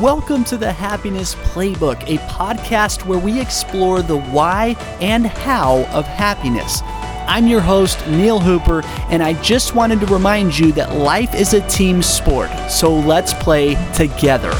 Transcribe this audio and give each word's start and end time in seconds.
Welcome 0.00 0.44
to 0.44 0.56
the 0.56 0.72
Happiness 0.72 1.34
Playbook, 1.34 2.00
a 2.06 2.18
podcast 2.28 3.04
where 3.04 3.18
we 3.18 3.40
explore 3.40 4.00
the 4.00 4.20
why 4.20 4.76
and 5.00 5.26
how 5.26 5.86
of 5.86 6.04
happiness. 6.04 6.82
I'm 7.26 7.48
your 7.48 7.60
host, 7.60 8.06
Neil 8.06 8.38
Hooper, 8.38 8.82
and 9.10 9.24
I 9.24 9.32
just 9.42 9.74
wanted 9.74 9.98
to 9.98 10.06
remind 10.06 10.56
you 10.56 10.70
that 10.72 10.94
life 10.94 11.34
is 11.34 11.52
a 11.52 11.66
team 11.68 12.00
sport, 12.00 12.48
so 12.70 12.94
let's 12.94 13.34
play 13.34 13.74
together. 13.92 14.52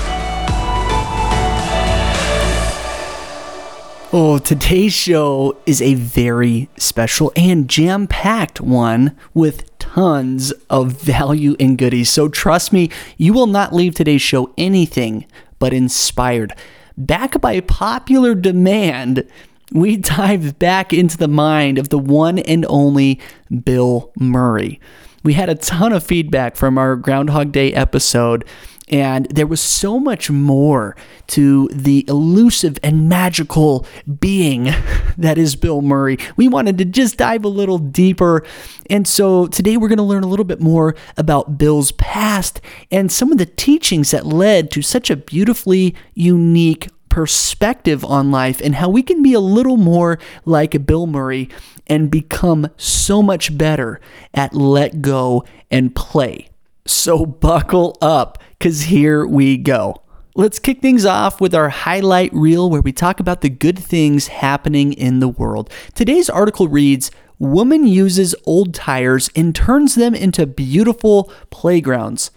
Oh, 4.11 4.39
today's 4.39 4.95
show 4.95 5.59
is 5.67 5.83
a 5.83 5.93
very 5.93 6.71
special 6.79 7.31
and 7.37 7.69
jam 7.69 8.07
packed 8.07 8.59
one 8.59 9.15
with 9.35 9.79
tons 9.79 10.51
of 10.71 10.93
value 10.93 11.57
and 11.61 11.77
goodies. 11.77 12.09
So 12.09 12.31
trust 12.31 12.73
me, 12.73 12.89
you 13.19 13.35
will 13.35 13.47
not 13.47 13.75
leave 13.75 13.95
today's 13.95 14.23
show 14.23 14.55
anything 14.57 15.27
but 15.59 15.75
inspired. 15.75 16.55
Back 16.97 17.39
by 17.43 17.61
popular 17.61 18.35
demand, 18.35 19.29
we 19.73 19.97
dive 19.99 20.59
back 20.59 20.95
into 20.95 21.19
the 21.19 21.29
mind 21.29 21.77
of 21.77 21.91
the 21.91 21.99
one 21.99 22.39
and 22.39 22.65
only 22.71 23.21
Bill 23.63 24.11
Murray. 24.19 24.81
We 25.23 25.35
had 25.35 25.51
a 25.51 25.55
ton 25.55 25.93
of 25.93 26.03
feedback 26.03 26.57
from 26.57 26.79
our 26.79 26.97
Groundhog 26.97 27.53
Day 27.53 27.75
episode 27.75 28.47
and 28.91 29.27
there 29.27 29.47
was 29.47 29.61
so 29.61 29.99
much 29.99 30.31
more 30.31 30.97
to 31.29 31.69
the 31.73 32.05
elusive 32.09 32.79
and 32.83 33.09
magical 33.09 33.87
being 34.21 34.65
that 35.19 35.39
is 35.39 35.57
Bill 35.57 35.83
Murray. 35.83 36.19
We 36.37 36.49
wanted 36.49 36.79
to 36.79 36.85
just 36.85 37.17
dive 37.17 37.45
a 37.45 37.49
little 37.49 37.79
deeper. 37.79 38.45
And 38.91 39.07
so 39.07 39.47
today 39.47 39.77
we're 39.77 39.89
going 39.89 39.99
to 39.99 40.03
learn 40.03 40.25
a 40.25 40.29
little 40.29 40.45
bit 40.45 40.61
more 40.61 40.95
about 41.17 41.59
Bill's 41.59 41.93
past 41.93 42.61
and 42.91 43.13
some 43.13 43.33
of 43.33 43.39
the 43.39 43.47
teachings 43.47 44.11
that 44.11 44.27
led 44.27 44.71
to 44.73 44.83
such 44.83 45.11
a 45.11 45.17
beautifully 45.17 45.95
unique 46.15 46.89
perspective 47.09 48.05
on 48.05 48.31
life 48.31 48.61
and 48.61 48.77
how 48.77 48.89
we 48.89 49.03
can 49.03 49.23
be 49.23 49.35
a 49.35 49.41
little 49.41 49.77
more 49.77 50.19
like 50.45 50.87
Bill 50.87 51.07
Murray 51.07 51.49
and 51.87 52.11
become 52.11 52.69
so 52.77 53.23
much 53.23 53.57
better 53.57 54.01
at 54.35 54.55
let 54.55 55.03
go 55.03 55.45
and 55.71 55.95
play. 55.95 56.49
So 56.89 57.27
buckle 57.27 57.99
up 58.01 58.39
because 58.59 58.85
here 58.85 59.27
we 59.27 59.59
go. 59.59 60.03
Let's 60.35 60.59
kick 60.59 60.81
things 60.81 61.05
off 61.05 61.39
with 61.39 61.55
our 61.55 61.69
highlight 61.69 62.33
reel 62.33 62.71
where 62.71 62.81
we 62.81 62.93
talk 62.93 63.21
about 63.21 63.43
the 63.43 63.51
good 63.51 63.79
things 63.79 64.29
happening 64.29 64.95
in 64.95 65.21
the 65.21 65.29
world. 65.29 65.71
Today's 65.95 66.31
article 66.31 66.67
reads 66.67 67.11
Woman 67.39 67.87
uses 67.87 68.35
old 68.47 68.73
tires 68.73 69.29
and 69.37 69.55
turns 69.55 69.97
them 69.97 70.15
into 70.15 70.47
beautiful 70.47 71.31
playgrounds. 71.51 72.31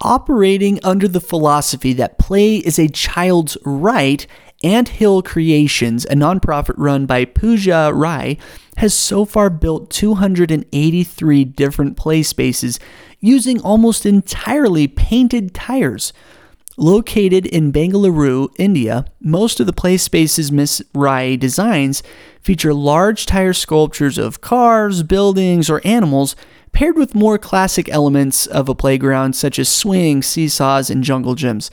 Operating 0.00 0.80
under 0.82 1.06
the 1.06 1.20
philosophy 1.20 1.92
that 1.92 2.18
play 2.18 2.56
is 2.56 2.80
a 2.80 2.88
child's 2.88 3.56
right, 3.64 4.26
Ant 4.62 4.88
Hill 4.88 5.22
Creations, 5.22 6.04
a 6.06 6.14
nonprofit 6.14 6.74
run 6.76 7.06
by 7.06 7.24
Pooja 7.24 7.90
Rai, 7.92 8.38
has 8.76 8.94
so 8.94 9.24
far 9.24 9.50
built 9.50 9.90
283 9.90 11.44
different 11.44 11.96
play 11.96 12.22
spaces 12.22 12.78
using 13.20 13.60
almost 13.60 14.06
entirely 14.06 14.88
painted 14.88 15.54
tires. 15.54 16.12
Located 16.78 17.44
in 17.46 17.70
Bengaluru, 17.70 18.48
India, 18.58 19.04
most 19.20 19.60
of 19.60 19.66
the 19.66 19.74
play 19.74 19.98
spaces 19.98 20.50
Miss 20.50 20.80
Rai 20.94 21.36
designs 21.36 22.02
feature 22.40 22.72
large 22.72 23.26
tire 23.26 23.52
sculptures 23.52 24.16
of 24.16 24.40
cars, 24.40 25.02
buildings, 25.02 25.68
or 25.68 25.82
animals 25.84 26.34
paired 26.72 26.96
with 26.96 27.14
more 27.14 27.38
classic 27.38 27.88
elements 27.88 28.46
of 28.46 28.68
a 28.68 28.74
playground 28.74 29.34
such 29.34 29.58
as 29.58 29.68
swings, 29.68 30.26
seesaws, 30.26 30.90
and 30.90 31.04
jungle 31.04 31.34
gyms. 31.34 31.70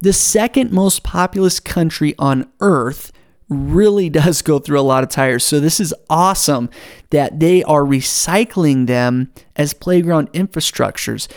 The 0.00 0.12
second 0.12 0.72
most 0.72 1.02
populous 1.02 1.58
country 1.60 2.14
on 2.18 2.50
earth 2.60 3.12
really 3.48 4.08
does 4.22 4.42
go 4.42 4.58
through 4.58 4.80
a 4.80 4.82
lot 4.82 5.02
of 5.02 5.10
tires. 5.10 5.44
So 5.44 5.60
this 5.60 5.80
is 5.80 5.94
awesome 6.08 6.70
that 7.10 7.40
they 7.40 7.62
are 7.64 7.82
recycling 7.82 8.86
them 8.86 9.32
as 9.56 9.74
playground 9.74 10.32
infrastructures. 10.32 11.28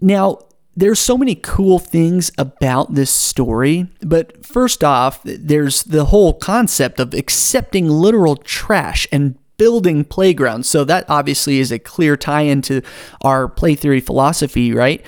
Now, 0.00 0.38
there's 0.76 0.98
so 0.98 1.16
many 1.16 1.36
cool 1.36 1.78
things 1.78 2.32
about 2.36 2.94
this 2.94 3.10
story, 3.10 3.88
but 4.00 4.44
first 4.44 4.82
off, 4.82 5.20
there's 5.24 5.84
the 5.84 6.06
whole 6.06 6.34
concept 6.34 6.98
of 6.98 7.14
accepting 7.14 7.88
literal 7.88 8.36
trash 8.36 9.06
and 9.12 9.38
building 9.56 10.04
playgrounds. 10.04 10.68
So 10.68 10.84
that 10.84 11.04
obviously 11.08 11.58
is 11.58 11.72
a 11.72 11.78
clear 11.78 12.16
tie 12.16 12.42
into 12.42 12.82
our 13.22 13.48
play 13.48 13.74
theory 13.74 14.00
philosophy, 14.00 14.72
right? 14.72 15.04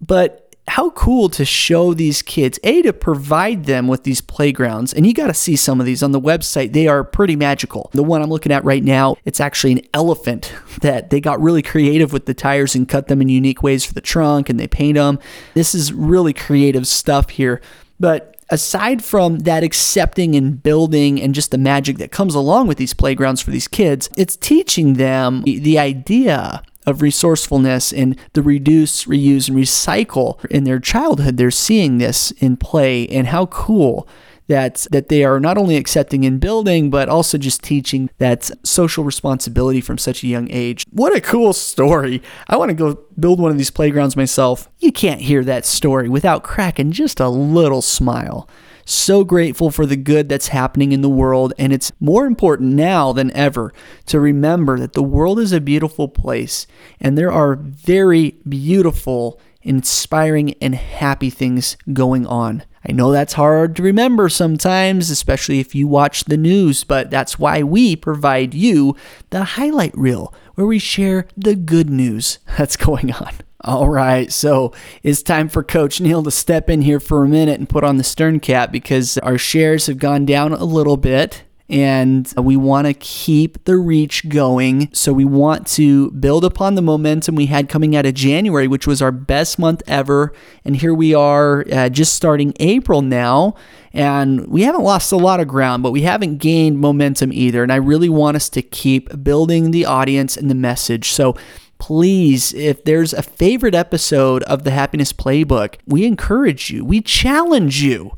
But 0.00 0.46
how 0.68 0.90
cool 0.90 1.28
to 1.28 1.44
show 1.44 1.94
these 1.94 2.22
kids, 2.22 2.58
A, 2.64 2.82
to 2.82 2.92
provide 2.92 3.66
them 3.66 3.86
with 3.86 4.02
these 4.02 4.20
playgrounds. 4.20 4.92
And 4.92 5.06
you 5.06 5.14
got 5.14 5.28
to 5.28 5.34
see 5.34 5.54
some 5.54 5.78
of 5.78 5.86
these 5.86 6.02
on 6.02 6.10
the 6.10 6.20
website. 6.20 6.72
They 6.72 6.88
are 6.88 7.04
pretty 7.04 7.36
magical. 7.36 7.88
The 7.92 8.02
one 8.02 8.20
I'm 8.20 8.30
looking 8.30 8.50
at 8.50 8.64
right 8.64 8.82
now, 8.82 9.16
it's 9.24 9.40
actually 9.40 9.72
an 9.72 9.82
elephant 9.94 10.52
that 10.80 11.10
they 11.10 11.20
got 11.20 11.40
really 11.40 11.62
creative 11.62 12.12
with 12.12 12.26
the 12.26 12.34
tires 12.34 12.74
and 12.74 12.88
cut 12.88 13.06
them 13.06 13.22
in 13.22 13.28
unique 13.28 13.62
ways 13.62 13.84
for 13.84 13.94
the 13.94 14.00
trunk 14.00 14.48
and 14.48 14.58
they 14.58 14.66
paint 14.66 14.96
them. 14.96 15.20
This 15.54 15.74
is 15.74 15.92
really 15.92 16.32
creative 16.32 16.88
stuff 16.88 17.30
here. 17.30 17.60
But 18.00 18.35
aside 18.50 19.02
from 19.04 19.40
that 19.40 19.62
accepting 19.62 20.34
and 20.34 20.62
building 20.62 21.20
and 21.20 21.34
just 21.34 21.50
the 21.50 21.58
magic 21.58 21.98
that 21.98 22.12
comes 22.12 22.34
along 22.34 22.66
with 22.66 22.78
these 22.78 22.94
playgrounds 22.94 23.40
for 23.40 23.50
these 23.50 23.68
kids, 23.68 24.08
it's 24.16 24.36
teaching 24.36 24.94
them 24.94 25.42
the 25.42 25.78
idea 25.78 26.62
of 26.86 27.02
resourcefulness 27.02 27.92
and 27.92 28.16
the 28.34 28.42
reduce, 28.42 29.04
reuse, 29.04 29.48
and 29.48 29.58
recycle 29.58 30.42
in 30.46 30.64
their 30.64 30.78
childhood. 30.78 31.36
They're 31.36 31.50
seeing 31.50 31.98
this 31.98 32.30
in 32.32 32.56
play, 32.56 33.08
and 33.08 33.26
how 33.26 33.46
cool 33.46 34.06
that 34.48 34.86
that 34.90 35.08
they 35.08 35.24
are 35.24 35.40
not 35.40 35.58
only 35.58 35.76
accepting 35.76 36.24
in 36.24 36.38
building 36.38 36.90
but 36.90 37.08
also 37.08 37.38
just 37.38 37.62
teaching 37.62 38.10
that 38.18 38.50
social 38.64 39.04
responsibility 39.04 39.80
from 39.80 39.98
such 39.98 40.22
a 40.22 40.28
young 40.28 40.50
age. 40.50 40.84
What 40.90 41.16
a 41.16 41.20
cool 41.20 41.52
story. 41.52 42.22
I 42.48 42.56
want 42.56 42.70
to 42.70 42.74
go 42.74 43.04
build 43.18 43.40
one 43.40 43.50
of 43.50 43.58
these 43.58 43.70
playgrounds 43.70 44.16
myself. 44.16 44.68
You 44.78 44.92
can't 44.92 45.20
hear 45.20 45.42
that 45.44 45.66
story 45.66 46.08
without 46.08 46.44
cracking 46.44 46.92
just 46.92 47.20
a 47.20 47.28
little 47.28 47.82
smile. 47.82 48.48
So 48.88 49.24
grateful 49.24 49.72
for 49.72 49.84
the 49.84 49.96
good 49.96 50.28
that's 50.28 50.48
happening 50.48 50.92
in 50.92 51.00
the 51.00 51.08
world, 51.08 51.52
and 51.58 51.72
it's 51.72 51.90
more 51.98 52.24
important 52.24 52.74
now 52.74 53.12
than 53.12 53.32
ever 53.32 53.72
to 54.06 54.20
remember 54.20 54.78
that 54.78 54.92
the 54.92 55.02
world 55.02 55.40
is 55.40 55.50
a 55.50 55.60
beautiful 55.60 56.06
place, 56.06 56.68
and 57.00 57.18
there 57.18 57.32
are 57.32 57.56
very 57.56 58.36
beautiful, 58.48 59.40
inspiring, 59.62 60.54
and 60.62 60.76
happy 60.76 61.30
things 61.30 61.76
going 61.92 62.28
on. 62.28 62.62
I 62.88 62.92
know 62.92 63.10
that's 63.10 63.32
hard 63.32 63.74
to 63.76 63.82
remember 63.82 64.28
sometimes, 64.28 65.10
especially 65.10 65.58
if 65.58 65.74
you 65.74 65.88
watch 65.88 66.24
the 66.24 66.36
news, 66.36 66.84
but 66.84 67.10
that's 67.10 67.38
why 67.38 67.62
we 67.62 67.96
provide 67.96 68.54
you 68.54 68.94
the 69.30 69.42
highlight 69.42 69.96
reel 69.96 70.32
where 70.54 70.66
we 70.66 70.78
share 70.78 71.26
the 71.36 71.56
good 71.56 71.90
news 71.90 72.38
that's 72.58 72.76
going 72.76 73.12
on. 73.12 73.32
All 73.62 73.88
right, 73.88 74.30
so 74.30 74.72
it's 75.02 75.22
time 75.22 75.48
for 75.48 75.64
Coach 75.64 76.00
Neil 76.00 76.22
to 76.22 76.30
step 76.30 76.70
in 76.70 76.82
here 76.82 77.00
for 77.00 77.24
a 77.24 77.28
minute 77.28 77.58
and 77.58 77.68
put 77.68 77.82
on 77.82 77.96
the 77.96 78.04
stern 78.04 78.38
cap 78.38 78.70
because 78.70 79.18
our 79.18 79.38
shares 79.38 79.86
have 79.86 79.98
gone 79.98 80.24
down 80.24 80.52
a 80.52 80.64
little 80.64 80.96
bit 80.96 81.42
and 81.68 82.32
we 82.36 82.56
want 82.56 82.86
to 82.86 82.94
keep 82.94 83.64
the 83.64 83.76
reach 83.76 84.28
going. 84.28 84.88
So 84.92 85.12
we 85.12 85.24
want 85.24 85.66
to 85.68 86.10
build 86.12 86.44
upon 86.44 86.76
the 86.76 86.82
momentum 86.82 87.34
we 87.34 87.46
had 87.46 87.68
coming 87.68 87.96
out 87.96 88.06
of 88.06 88.14
January, 88.14 88.68
which 88.68 88.86
was 88.86 89.02
our 89.02 89.10
best 89.10 89.58
month 89.58 89.82
ever. 89.86 90.32
And 90.64 90.76
here 90.76 90.94
we 90.94 91.12
are 91.14 91.64
uh, 91.72 91.88
just 91.88 92.14
starting 92.14 92.54
April 92.60 93.02
now. 93.02 93.54
And 93.92 94.46
we 94.46 94.62
haven't 94.62 94.84
lost 94.84 95.10
a 95.10 95.16
lot 95.16 95.40
of 95.40 95.48
ground, 95.48 95.82
but 95.82 95.90
we 95.90 96.02
haven't 96.02 96.36
gained 96.36 96.78
momentum 96.78 97.32
either. 97.32 97.62
And 97.62 97.72
I 97.72 97.76
really 97.76 98.10
want 98.10 98.36
us 98.36 98.48
to 98.50 98.62
keep 98.62 99.24
building 99.24 99.70
the 99.70 99.86
audience 99.86 100.36
and 100.36 100.50
the 100.50 100.54
message. 100.54 101.10
So 101.10 101.34
please, 101.78 102.54
if 102.54 102.84
there's 102.84 103.12
a 103.12 103.22
favorite 103.22 103.74
episode 103.74 104.42
of 104.44 104.64
the 104.64 104.70
Happiness 104.70 105.12
Playbook, 105.12 105.76
we 105.86 106.04
encourage 106.04 106.70
you, 106.70 106.84
we 106.84 107.00
challenge 107.00 107.82
you. 107.82 108.16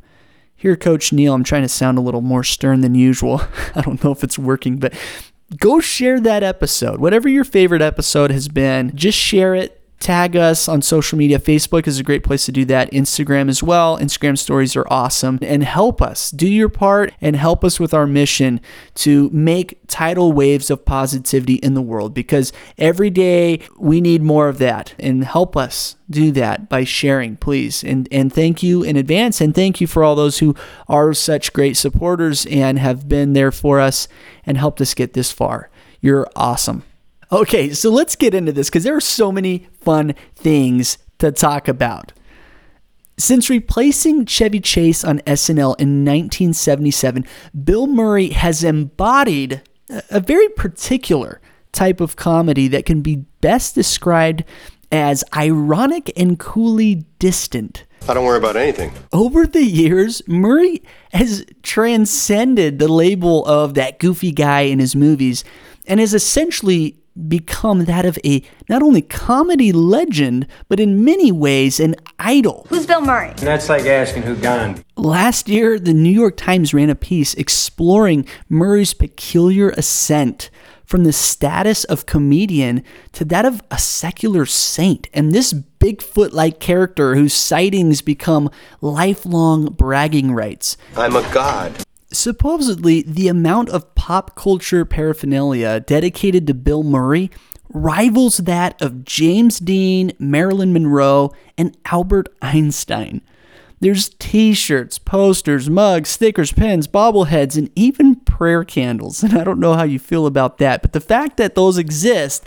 Here, 0.59 0.75
Coach 0.75 1.13
Neil, 1.13 1.33
I'm 1.33 1.45
trying 1.45 1.61
to 1.61 1.69
sound 1.69 1.97
a 1.97 2.01
little 2.01 2.19
more 2.19 2.43
stern 2.43 2.81
than 2.81 2.93
usual. 2.93 3.41
I 3.75 3.79
don't 3.79 4.03
know 4.03 4.11
if 4.11 4.25
it's 4.25 4.37
working, 4.37 4.75
but 4.75 4.93
go 5.57 5.79
share 5.79 6.19
that 6.19 6.43
episode. 6.43 6.99
Whatever 6.99 7.29
your 7.29 7.45
favorite 7.45 7.81
episode 7.81 8.29
has 8.29 8.49
been, 8.49 8.93
just 8.93 9.17
share 9.17 9.55
it 9.55 9.78
tag 9.99 10.35
us 10.35 10.67
on 10.67 10.81
social 10.81 11.17
media. 11.17 11.39
Facebook 11.39 11.87
is 11.87 11.99
a 11.99 12.03
great 12.03 12.23
place 12.23 12.45
to 12.45 12.51
do 12.51 12.65
that. 12.65 12.91
Instagram 12.91 13.49
as 13.49 13.61
well. 13.61 13.97
Instagram 13.97 14.37
stories 14.37 14.75
are 14.75 14.87
awesome. 14.89 15.39
And 15.41 15.63
help 15.63 16.01
us 16.01 16.31
do 16.31 16.47
your 16.47 16.69
part 16.69 17.13
and 17.21 17.35
help 17.35 17.63
us 17.63 17.79
with 17.79 17.93
our 17.93 18.07
mission 18.07 18.61
to 18.95 19.29
make 19.31 19.79
tidal 19.87 20.31
waves 20.31 20.69
of 20.69 20.85
positivity 20.85 21.55
in 21.55 21.73
the 21.73 21.81
world 21.81 22.13
because 22.13 22.53
every 22.77 23.09
day 23.09 23.61
we 23.77 23.99
need 24.01 24.21
more 24.21 24.47
of 24.47 24.57
that. 24.59 24.93
And 24.99 25.23
help 25.23 25.57
us 25.57 25.95
do 26.09 26.31
that 26.31 26.69
by 26.69 26.83
sharing, 26.85 27.37
please. 27.37 27.83
And 27.83 28.07
and 28.11 28.33
thank 28.33 28.63
you 28.63 28.83
in 28.83 28.95
advance 28.95 29.41
and 29.41 29.53
thank 29.53 29.79
you 29.79 29.87
for 29.87 30.03
all 30.03 30.15
those 30.15 30.39
who 30.39 30.55
are 30.87 31.13
such 31.13 31.53
great 31.53 31.77
supporters 31.77 32.45
and 32.47 32.79
have 32.79 33.07
been 33.07 33.33
there 33.33 33.51
for 33.51 33.79
us 33.79 34.07
and 34.45 34.57
helped 34.57 34.81
us 34.81 34.93
get 34.93 35.13
this 35.13 35.31
far. 35.31 35.69
You're 36.01 36.27
awesome. 36.35 36.83
Okay, 37.31 37.73
so 37.73 37.91
let's 37.91 38.15
get 38.15 38.33
into 38.33 38.51
this 38.51 38.69
because 38.69 38.83
there 38.83 38.95
are 38.95 39.01
so 39.01 39.31
many 39.31 39.67
fun 39.81 40.15
things 40.35 40.97
to 41.19 41.31
talk 41.31 41.67
about. 41.67 42.11
Since 43.17 43.49
replacing 43.49 44.25
Chevy 44.25 44.61
Chase 44.61 45.03
on 45.03 45.19
SNL 45.19 45.75
in 45.79 46.05
1977, 46.05 47.25
Bill 47.63 47.85
Murray 47.85 48.29
has 48.29 48.63
embodied 48.63 49.61
a 50.09 50.19
very 50.19 50.47
particular 50.49 51.41
type 51.71 52.01
of 52.01 52.15
comedy 52.15 52.67
that 52.69 52.85
can 52.85 53.01
be 53.01 53.25
best 53.41 53.75
described 53.75 54.43
as 54.91 55.23
ironic 55.35 56.11
and 56.17 56.39
coolly 56.39 57.05
distant. 57.19 57.85
I 58.07 58.13
don't 58.13 58.25
worry 58.25 58.37
about 58.37 58.55
anything. 58.55 58.91
Over 59.11 59.45
the 59.45 59.63
years, 59.63 60.21
Murray 60.27 60.81
has 61.11 61.45
transcended 61.61 62.79
the 62.79 62.87
label 62.87 63.45
of 63.45 63.75
that 63.75 63.99
goofy 63.99 64.31
guy 64.31 64.61
in 64.61 64.79
his 64.79 64.95
movies 64.95 65.43
and 65.85 65.99
has 65.99 66.13
essentially 66.13 66.95
become 67.27 67.85
that 67.85 68.05
of 68.05 68.17
a 68.23 68.41
not 68.69 68.81
only 68.81 69.01
comedy 69.01 69.71
legend, 69.71 70.47
but 70.67 70.79
in 70.79 71.03
many 71.03 71.31
ways 71.31 71.79
an 71.79 71.95
idol. 72.17 72.65
Who's 72.69 72.85
Bill 72.85 73.01
Murray? 73.01 73.29
And 73.29 73.39
That's 73.39 73.69
like 73.69 73.85
asking 73.85 74.23
who 74.23 74.35
Gandhi. 74.35 74.83
Last 74.95 75.49
year, 75.49 75.79
the 75.79 75.93
New 75.93 76.09
York 76.09 76.37
Times 76.37 76.73
ran 76.73 76.89
a 76.89 76.95
piece 76.95 77.33
exploring 77.33 78.25
Murray's 78.47 78.93
peculiar 78.93 79.69
ascent 79.71 80.49
from 80.85 81.03
the 81.03 81.13
status 81.13 81.83
of 81.83 82.07
comedian 82.07 82.83
to 83.11 83.23
that 83.23 83.45
of 83.45 83.61
a 83.69 83.77
secular 83.77 84.45
saint. 84.45 85.07
And 85.13 85.31
this 85.31 85.53
Bigfoot 85.53 86.33
like 86.33 86.59
character 86.59 87.15
whose 87.15 87.33
sightings 87.33 88.01
become 88.01 88.49
lifelong 88.81 89.65
bragging 89.65 90.33
rights. 90.33 90.77
I'm 90.97 91.15
a 91.15 91.21
god. 91.31 91.83
Supposedly, 92.11 93.03
the 93.03 93.27
amount 93.27 93.69
of 93.69 93.93
pop 93.93 94.35
culture 94.35 94.83
paraphernalia 94.83 95.79
dedicated 95.79 96.47
to 96.47 96.53
Bill 96.53 96.83
Murray 96.83 97.29
rivals 97.71 98.37
that 98.37 98.81
of 98.81 99.05
James 99.05 99.59
Dean, 99.59 100.11
Marilyn 100.17 100.73
Monroe, 100.73 101.31
and 101.57 101.77
Albert 101.85 102.29
Einstein. 102.41 103.21
There's 103.79 104.09
t 104.19 104.53
shirts, 104.53 104.99
posters, 104.99 105.69
mugs, 105.69 106.09
stickers, 106.09 106.51
pens, 106.51 106.87
bobbleheads, 106.87 107.57
and 107.57 107.69
even 107.75 108.15
prayer 108.15 108.63
candles. 108.63 109.23
And 109.23 109.35
I 109.35 109.43
don't 109.43 109.59
know 109.59 109.75
how 109.75 109.83
you 109.83 109.99
feel 109.99 110.25
about 110.25 110.57
that, 110.57 110.81
but 110.81 110.93
the 110.93 110.99
fact 110.99 111.37
that 111.37 111.55
those 111.55 111.77
exist 111.77 112.45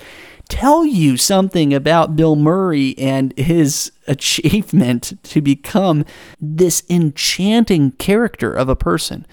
tell 0.49 0.85
you 0.85 1.17
something 1.17 1.73
about 1.73 2.17
Bill 2.17 2.37
Murray 2.37 2.99
and 2.99 3.33
his 3.39 3.93
achievement 4.07 5.15
to 5.23 5.41
become 5.41 6.05
this 6.41 6.83
enchanting 6.91 7.93
character 7.93 8.53
of 8.53 8.69
a 8.69 8.77
person. 8.77 9.25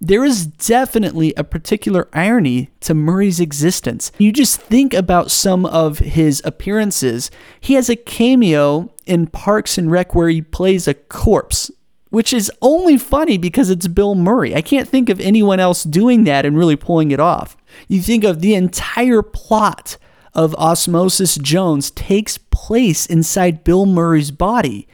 There 0.00 0.24
is 0.24 0.46
definitely 0.46 1.34
a 1.36 1.42
particular 1.42 2.08
irony 2.12 2.70
to 2.80 2.94
Murray's 2.94 3.40
existence. 3.40 4.12
You 4.18 4.32
just 4.32 4.60
think 4.60 4.94
about 4.94 5.30
some 5.30 5.66
of 5.66 5.98
his 5.98 6.40
appearances. 6.44 7.32
He 7.60 7.74
has 7.74 7.88
a 7.88 7.96
cameo 7.96 8.92
in 9.06 9.26
Parks 9.26 9.76
and 9.76 9.90
Rec 9.90 10.14
where 10.14 10.28
he 10.28 10.40
plays 10.40 10.86
a 10.86 10.94
corpse, 10.94 11.72
which 12.10 12.32
is 12.32 12.52
only 12.62 12.96
funny 12.96 13.38
because 13.38 13.70
it's 13.70 13.88
Bill 13.88 14.14
Murray. 14.14 14.54
I 14.54 14.62
can't 14.62 14.88
think 14.88 15.08
of 15.08 15.20
anyone 15.20 15.58
else 15.58 15.82
doing 15.82 16.22
that 16.24 16.46
and 16.46 16.56
really 16.56 16.76
pulling 16.76 17.10
it 17.10 17.18
off. 17.20 17.56
You 17.88 18.00
think 18.00 18.22
of 18.22 18.40
the 18.40 18.54
entire 18.54 19.22
plot 19.22 19.96
of 20.32 20.54
Osmosis 20.54 21.34
Jones 21.36 21.90
takes 21.90 22.38
place 22.38 23.04
inside 23.04 23.64
Bill 23.64 23.84
Murray's 23.84 24.30
body 24.30 24.86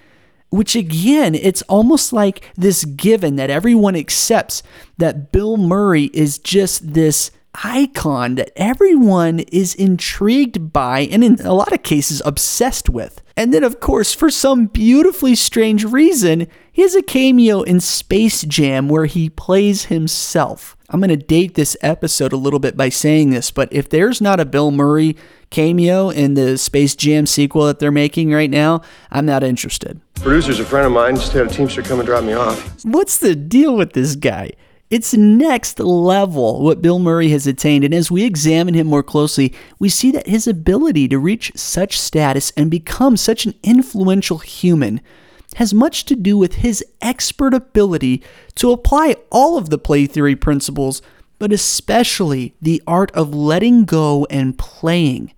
which 0.54 0.76
again, 0.76 1.34
it's 1.34 1.62
almost 1.62 2.12
like 2.12 2.50
this 2.56 2.84
given 2.84 3.36
that 3.36 3.50
everyone 3.50 3.96
accepts 3.96 4.62
that 4.98 5.32
Bill 5.32 5.56
Murray 5.56 6.04
is 6.14 6.38
just 6.38 6.94
this 6.94 7.30
icon 7.62 8.34
that 8.34 8.50
everyone 8.56 9.40
is 9.40 9.74
intrigued 9.74 10.72
by 10.72 11.00
and 11.00 11.22
in 11.22 11.40
a 11.40 11.52
lot 11.54 11.72
of 11.72 11.82
cases 11.82 12.20
obsessed 12.24 12.88
with. 12.88 13.22
And 13.36 13.52
then, 13.52 13.64
of 13.64 13.80
course, 13.80 14.14
for 14.14 14.30
some 14.30 14.66
beautifully 14.66 15.34
strange 15.34 15.84
reason, 15.84 16.46
he 16.72 16.82
has 16.82 16.94
a 16.94 17.02
cameo 17.02 17.62
in 17.62 17.80
Space 17.80 18.42
Jam 18.42 18.88
where 18.88 19.06
he 19.06 19.30
plays 19.30 19.86
himself. 19.86 20.76
I'm 20.90 21.00
going 21.00 21.10
to 21.10 21.16
date 21.16 21.54
this 21.54 21.76
episode 21.80 22.32
a 22.32 22.36
little 22.36 22.60
bit 22.60 22.76
by 22.76 22.88
saying 22.88 23.30
this, 23.30 23.50
but 23.50 23.72
if 23.72 23.88
there's 23.88 24.20
not 24.20 24.40
a 24.40 24.44
Bill 24.44 24.70
Murray 24.70 25.16
cameo 25.54 26.10
in 26.10 26.34
the 26.34 26.58
Space 26.58 26.96
Jam 26.96 27.26
sequel 27.26 27.66
that 27.66 27.78
they're 27.78 27.92
making 27.92 28.32
right 28.32 28.50
now, 28.50 28.82
I'm 29.12 29.24
not 29.24 29.44
interested. 29.44 30.00
Producer's 30.16 30.58
a 30.58 30.64
friend 30.64 30.84
of 30.84 30.90
mine, 30.90 31.14
just 31.14 31.32
had 31.32 31.46
a 31.46 31.48
Teamster 31.48 31.80
come 31.80 32.00
and 32.00 32.06
drop 32.06 32.24
me 32.24 32.32
off. 32.32 32.84
What's 32.84 33.18
the 33.18 33.36
deal 33.36 33.76
with 33.76 33.92
this 33.92 34.16
guy? 34.16 34.50
It's 34.90 35.14
next 35.14 35.78
level 35.78 36.60
what 36.64 36.82
Bill 36.82 36.98
Murray 36.98 37.28
has 37.28 37.46
attained, 37.46 37.84
and 37.84 37.94
as 37.94 38.10
we 38.10 38.24
examine 38.24 38.74
him 38.74 38.88
more 38.88 39.04
closely, 39.04 39.54
we 39.78 39.88
see 39.88 40.10
that 40.10 40.26
his 40.26 40.48
ability 40.48 41.06
to 41.06 41.20
reach 41.20 41.52
such 41.54 42.00
status 42.00 42.52
and 42.56 42.68
become 42.68 43.16
such 43.16 43.46
an 43.46 43.54
influential 43.62 44.38
human 44.38 45.00
has 45.54 45.72
much 45.72 46.04
to 46.06 46.16
do 46.16 46.36
with 46.36 46.54
his 46.54 46.84
expert 47.00 47.54
ability 47.54 48.24
to 48.56 48.72
apply 48.72 49.14
all 49.30 49.56
of 49.56 49.70
the 49.70 49.78
play 49.78 50.06
theory 50.06 50.34
principles, 50.34 51.00
but 51.38 51.52
especially 51.52 52.54
the 52.60 52.82
art 52.86 53.10
of 53.12 53.34
letting 53.34 53.84
go 53.84 54.26
and 54.30 54.58
playing. 54.58 55.32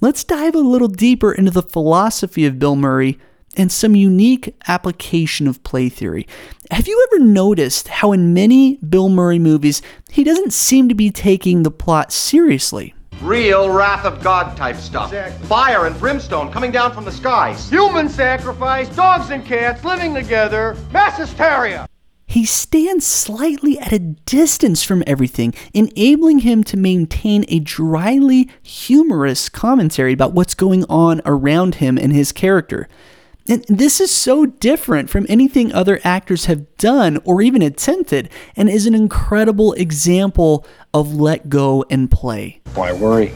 Let's 0.00 0.24
dive 0.24 0.54
a 0.54 0.60
little 0.60 0.88
deeper 0.88 1.32
into 1.32 1.50
the 1.50 1.62
philosophy 1.62 2.46
of 2.46 2.58
Bill 2.58 2.76
Murray 2.76 3.18
and 3.56 3.72
some 3.72 3.96
unique 3.96 4.54
application 4.68 5.48
of 5.48 5.62
play 5.64 5.88
theory. 5.88 6.26
Have 6.70 6.86
you 6.86 7.08
ever 7.10 7.24
noticed 7.24 7.88
how 7.88 8.12
in 8.12 8.32
many 8.32 8.76
Bill 8.76 9.08
Murray 9.08 9.38
movies, 9.38 9.82
he 10.10 10.22
doesn't 10.22 10.52
seem 10.52 10.88
to 10.88 10.94
be 10.94 11.10
taking 11.10 11.62
the 11.62 11.70
plot 11.70 12.12
seriously? 12.12 12.94
Real 13.20 13.68
wrath 13.68 14.04
of 14.04 14.22
God 14.22 14.56
type 14.56 14.76
stuff. 14.76 15.06
Exactly. 15.06 15.46
Fire 15.48 15.86
and 15.86 15.98
brimstone 15.98 16.52
coming 16.52 16.70
down 16.70 16.92
from 16.92 17.04
the 17.04 17.10
skies. 17.10 17.68
Human 17.68 18.08
sacrifice, 18.08 18.88
dogs 18.94 19.30
and 19.30 19.44
cats 19.44 19.84
living 19.84 20.14
together, 20.14 20.76
mass 20.92 21.18
hysteria. 21.18 21.87
He 22.28 22.44
stands 22.44 23.06
slightly 23.06 23.78
at 23.78 23.90
a 23.90 23.98
distance 23.98 24.82
from 24.82 25.02
everything, 25.06 25.54
enabling 25.72 26.40
him 26.40 26.62
to 26.64 26.76
maintain 26.76 27.46
a 27.48 27.58
dryly 27.58 28.50
humorous 28.62 29.48
commentary 29.48 30.12
about 30.12 30.34
what's 30.34 30.54
going 30.54 30.84
on 30.90 31.22
around 31.24 31.76
him 31.76 31.96
and 31.96 32.12
his 32.12 32.30
character. 32.32 32.86
And 33.48 33.64
this 33.66 33.98
is 33.98 34.10
so 34.10 34.44
different 34.44 35.08
from 35.08 35.24
anything 35.30 35.72
other 35.72 36.00
actors 36.04 36.44
have 36.44 36.76
done 36.76 37.18
or 37.24 37.40
even 37.40 37.62
attempted, 37.62 38.28
and 38.54 38.68
is 38.68 38.84
an 38.84 38.94
incredible 38.94 39.72
example 39.72 40.66
of 40.92 41.14
let 41.14 41.48
go 41.48 41.82
and 41.88 42.10
play. 42.10 42.60
Why 42.74 42.92
worry? 42.92 43.32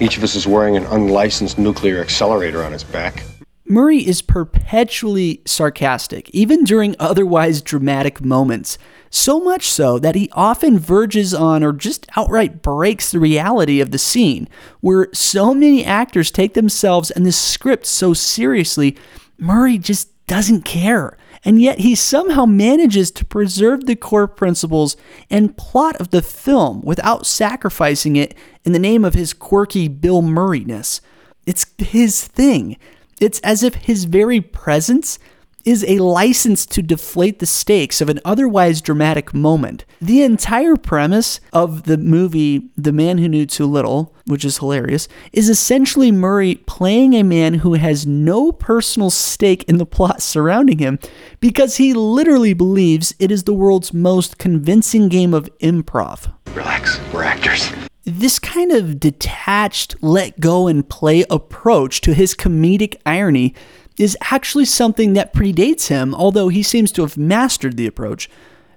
Each 0.00 0.16
of 0.16 0.24
us 0.24 0.34
is 0.34 0.48
wearing 0.48 0.76
an 0.76 0.86
unlicensed 0.86 1.60
nuclear 1.60 2.00
accelerator 2.00 2.64
on 2.64 2.72
his 2.72 2.82
back. 2.82 3.22
Murray 3.64 4.06
is 4.06 4.22
perpetually 4.22 5.40
sarcastic, 5.46 6.28
even 6.30 6.64
during 6.64 6.96
otherwise 6.98 7.62
dramatic 7.62 8.20
moments. 8.20 8.76
So 9.08 9.38
much 9.40 9.68
so 9.68 9.98
that 9.98 10.14
he 10.14 10.30
often 10.32 10.78
verges 10.78 11.32
on 11.32 11.62
or 11.62 11.72
just 11.72 12.06
outright 12.16 12.60
breaks 12.60 13.12
the 13.12 13.20
reality 13.20 13.80
of 13.80 13.90
the 13.90 13.98
scene, 13.98 14.48
where 14.80 15.08
so 15.12 15.54
many 15.54 15.84
actors 15.84 16.30
take 16.30 16.54
themselves 16.54 17.10
and 17.10 17.24
the 17.24 17.32
script 17.32 17.86
so 17.86 18.14
seriously 18.14 18.96
Murray 19.38 19.78
just 19.78 20.08
doesn't 20.26 20.64
care. 20.64 21.16
And 21.44 21.60
yet 21.60 21.80
he 21.80 21.94
somehow 21.94 22.46
manages 22.46 23.10
to 23.12 23.24
preserve 23.24 23.86
the 23.86 23.96
core 23.96 24.28
principles 24.28 24.96
and 25.28 25.56
plot 25.56 25.96
of 25.96 26.10
the 26.10 26.22
film 26.22 26.82
without 26.82 27.26
sacrificing 27.26 28.16
it 28.16 28.34
in 28.64 28.72
the 28.72 28.78
name 28.78 29.04
of 29.04 29.14
his 29.14 29.34
quirky 29.34 29.88
Bill 29.88 30.22
Murrayness. 30.22 31.00
It's 31.44 31.66
his 31.78 32.26
thing. 32.26 32.76
It's 33.22 33.38
as 33.40 33.62
if 33.62 33.74
his 33.76 34.04
very 34.04 34.40
presence 34.40 35.20
is 35.64 35.84
a 35.86 36.00
license 36.00 36.66
to 36.66 36.82
deflate 36.82 37.38
the 37.38 37.46
stakes 37.46 38.00
of 38.00 38.08
an 38.08 38.18
otherwise 38.24 38.80
dramatic 38.80 39.32
moment. 39.32 39.84
The 40.00 40.22
entire 40.22 40.74
premise 40.74 41.38
of 41.52 41.84
the 41.84 41.96
movie 41.96 42.70
The 42.76 42.90
Man 42.90 43.18
Who 43.18 43.28
Knew 43.28 43.46
Too 43.46 43.66
Little, 43.66 44.12
which 44.26 44.44
is 44.44 44.58
hilarious, 44.58 45.06
is 45.32 45.48
essentially 45.48 46.10
Murray 46.10 46.56
playing 46.66 47.14
a 47.14 47.22
man 47.22 47.54
who 47.54 47.74
has 47.74 48.08
no 48.08 48.50
personal 48.50 49.08
stake 49.08 49.62
in 49.68 49.78
the 49.78 49.86
plot 49.86 50.20
surrounding 50.20 50.78
him 50.78 50.98
because 51.38 51.76
he 51.76 51.94
literally 51.94 52.54
believes 52.54 53.14
it 53.20 53.30
is 53.30 53.44
the 53.44 53.54
world's 53.54 53.94
most 53.94 54.38
convincing 54.38 55.08
game 55.08 55.32
of 55.32 55.48
improv. 55.60 56.32
Relax, 56.54 57.00
we're 57.12 57.24
actors. 57.24 57.72
This 58.04 58.38
kind 58.38 58.72
of 58.72 59.00
detached, 59.00 59.94
let 60.02 60.38
go 60.40 60.66
and 60.66 60.88
play 60.88 61.24
approach 61.30 62.00
to 62.02 62.14
his 62.14 62.34
comedic 62.34 62.96
irony 63.06 63.54
is 63.98 64.16
actually 64.30 64.64
something 64.64 65.12
that 65.14 65.32
predates 65.32 65.86
him, 65.86 66.14
although 66.14 66.48
he 66.48 66.62
seems 66.62 66.92
to 66.92 67.02
have 67.02 67.16
mastered 67.16 67.76
the 67.76 67.86
approach. 67.86 68.28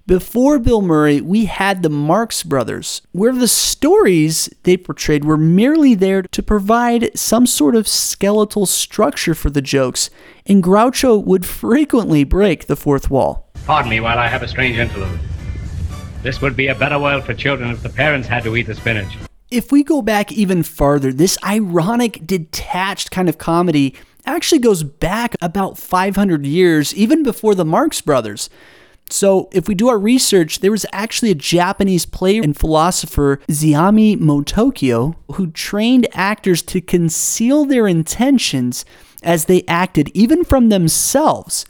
Before 0.08 0.60
Bill 0.60 0.84
Murray, 0.84 1.20
we 1.20 1.46
had 1.46 1.82
the 1.82 1.90
Marx 1.90 2.44
Brothers, 2.44 3.02
where 3.12 3.34
the 3.34 3.48
stories 3.48 4.48
they 4.62 4.78
portrayed 4.78 5.26
were 5.26 5.38
merely 5.38 5.96
there 5.96 6.22
to 6.22 6.44
provide 6.44 7.10
some 7.18 7.48
sort 7.48 7.76
of 7.76 7.88
skeletal 7.88 8.68
structure 8.68 9.34
for 9.34 9.50
the 9.50 9.64
jokes, 9.64 10.12
and 10.46 10.64
Groucho 10.64 11.18
would 11.18 11.46
frequently 11.46 12.24
break 12.24 12.68
the 12.68 12.76
fourth 12.76 13.10
wall. 13.10 13.50
Pardon 13.66 13.90
me 13.90 14.00
while 14.00 14.20
I 14.20 14.28
have 14.28 14.44
a 14.44 14.48
strange 14.48 14.78
interlude. 14.78 15.20
This 16.26 16.42
would 16.42 16.56
be 16.56 16.70
a 16.70 16.74
better 16.74 16.98
world 16.98 17.24
for 17.24 17.36
children 17.36 17.70
if 17.70 17.84
the 17.84 17.90
parents 17.90 18.28
had 18.28 18.44
to 18.46 18.56
eat 18.56 18.64
the 18.64 18.74
spinach. 18.74 19.16
If 19.52 19.72
we 19.72 19.84
go 19.84 20.02
back 20.02 20.32
even 20.32 20.64
farther, 20.64 21.14
this 21.14 21.38
ironic, 21.44 22.26
detached 22.26 23.12
kind 23.12 23.30
of 23.30 23.38
comedy 23.38 23.94
actually 24.26 24.58
goes 24.58 24.82
back 24.82 25.36
about 25.40 25.78
500 25.78 26.44
years, 26.44 26.96
even 26.96 27.22
before 27.22 27.54
the 27.54 27.64
Marx 27.64 28.02
brothers. 28.02 28.50
So, 29.08 29.50
if 29.52 29.68
we 29.68 29.76
do 29.76 29.88
our 29.88 30.00
research, 30.00 30.62
there 30.62 30.72
was 30.72 30.88
actually 30.92 31.30
a 31.30 31.36
Japanese 31.36 32.08
player 32.08 32.42
and 32.42 32.58
philosopher, 32.58 33.40
Zeami 33.48 34.18
Motokiyo, 34.18 35.14
who 35.34 35.52
trained 35.52 36.08
actors 36.14 36.64
to 36.64 36.82
conceal 36.82 37.66
their 37.66 37.88
intentions 37.88 38.84
as 39.22 39.46
they 39.46 39.64
acted, 39.68 40.10
even 40.16 40.44
from 40.44 40.70
themselves. 40.70 41.68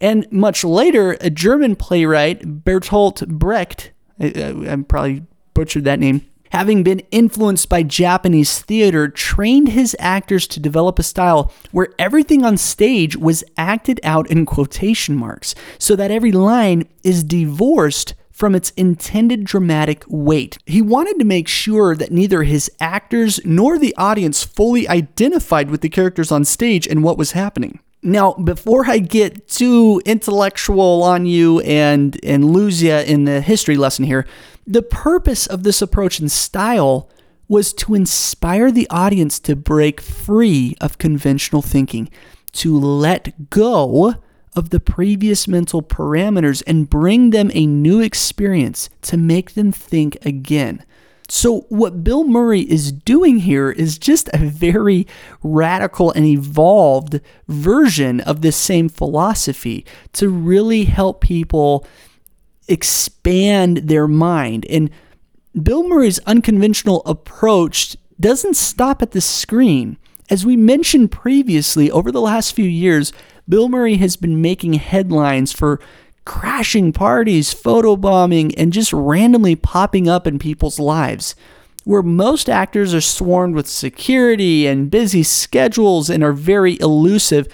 And 0.00 0.26
much 0.32 0.64
later, 0.64 1.16
a 1.20 1.30
German 1.30 1.76
playwright, 1.76 2.64
Bertolt 2.64 3.28
Brecht, 3.28 3.91
I, 4.22 4.72
I, 4.72 4.76
probably 4.76 5.24
butchered 5.54 5.84
that 5.84 5.98
name, 5.98 6.24
having 6.50 6.82
been 6.82 7.00
influenced 7.10 7.68
by 7.68 7.82
Japanese 7.82 8.60
theater, 8.60 9.08
trained 9.08 9.68
his 9.68 9.96
actors 9.98 10.46
to 10.48 10.60
develop 10.60 10.98
a 10.98 11.02
style 11.02 11.52
where 11.72 11.88
everything 11.98 12.44
on 12.44 12.56
stage 12.56 13.16
was 13.16 13.42
acted 13.56 14.00
out 14.04 14.30
in 14.30 14.46
quotation 14.46 15.16
marks, 15.16 15.54
so 15.78 15.96
that 15.96 16.10
every 16.10 16.32
line 16.32 16.88
is 17.02 17.24
divorced 17.24 18.14
from 18.30 18.54
its 18.54 18.70
intended 18.70 19.44
dramatic 19.44 20.04
weight. 20.08 20.58
He 20.66 20.82
wanted 20.82 21.18
to 21.18 21.24
make 21.24 21.48
sure 21.48 21.94
that 21.94 22.10
neither 22.10 22.42
his 22.42 22.70
actors 22.80 23.40
nor 23.44 23.78
the 23.78 23.94
audience 23.96 24.42
fully 24.42 24.88
identified 24.88 25.70
with 25.70 25.80
the 25.80 25.88
characters 25.88 26.32
on 26.32 26.44
stage 26.44 26.86
and 26.86 27.04
what 27.04 27.18
was 27.18 27.32
happening. 27.32 27.80
Now, 28.02 28.32
before 28.32 28.86
I 28.86 28.98
get 28.98 29.46
too 29.46 30.02
intellectual 30.04 31.04
on 31.04 31.24
you 31.24 31.60
and 31.60 32.18
and 32.24 32.52
lose 32.52 32.82
you 32.82 32.94
in 32.94 33.24
the 33.24 33.40
history 33.40 33.76
lesson 33.76 34.04
here, 34.04 34.26
the 34.66 34.82
purpose 34.82 35.46
of 35.46 35.62
this 35.62 35.80
approach 35.80 36.18
and 36.18 36.30
style 36.30 37.08
was 37.46 37.72
to 37.74 37.94
inspire 37.94 38.72
the 38.72 38.88
audience 38.90 39.38
to 39.40 39.54
break 39.54 40.00
free 40.00 40.76
of 40.80 40.98
conventional 40.98 41.62
thinking, 41.62 42.08
to 42.52 42.76
let 42.76 43.50
go 43.50 44.16
of 44.56 44.70
the 44.70 44.80
previous 44.80 45.46
mental 45.46 45.82
parameters 45.82 46.62
and 46.66 46.90
bring 46.90 47.30
them 47.30 47.50
a 47.54 47.66
new 47.66 48.00
experience 48.00 48.90
to 49.02 49.16
make 49.16 49.54
them 49.54 49.70
think 49.70 50.16
again. 50.24 50.84
So, 51.34 51.60
what 51.70 52.04
Bill 52.04 52.24
Murray 52.24 52.60
is 52.60 52.92
doing 52.92 53.38
here 53.38 53.70
is 53.70 53.96
just 53.96 54.28
a 54.34 54.38
very 54.38 55.06
radical 55.42 56.10
and 56.10 56.26
evolved 56.26 57.22
version 57.48 58.20
of 58.20 58.42
this 58.42 58.54
same 58.54 58.90
philosophy 58.90 59.86
to 60.12 60.28
really 60.28 60.84
help 60.84 61.22
people 61.22 61.86
expand 62.68 63.78
their 63.78 64.06
mind. 64.06 64.66
And 64.68 64.90
Bill 65.60 65.88
Murray's 65.88 66.18
unconventional 66.26 67.00
approach 67.06 67.96
doesn't 68.20 68.54
stop 68.54 69.00
at 69.00 69.12
the 69.12 69.22
screen. 69.22 69.96
As 70.28 70.44
we 70.44 70.54
mentioned 70.54 71.12
previously, 71.12 71.90
over 71.90 72.12
the 72.12 72.20
last 72.20 72.54
few 72.54 72.68
years, 72.68 73.10
Bill 73.48 73.70
Murray 73.70 73.96
has 73.96 74.16
been 74.16 74.42
making 74.42 74.74
headlines 74.74 75.50
for 75.50 75.80
crashing 76.24 76.92
parties, 76.92 77.54
photobombing, 77.54 78.54
and 78.56 78.72
just 78.72 78.92
randomly 78.92 79.56
popping 79.56 80.08
up 80.08 80.26
in 80.26 80.38
people's 80.38 80.78
lives. 80.78 81.34
Where 81.84 82.02
most 82.02 82.48
actors 82.48 82.94
are 82.94 83.00
swarmed 83.00 83.54
with 83.54 83.66
security 83.66 84.66
and 84.66 84.90
busy 84.90 85.24
schedules 85.24 86.08
and 86.08 86.22
are 86.22 86.32
very 86.32 86.78
elusive, 86.80 87.48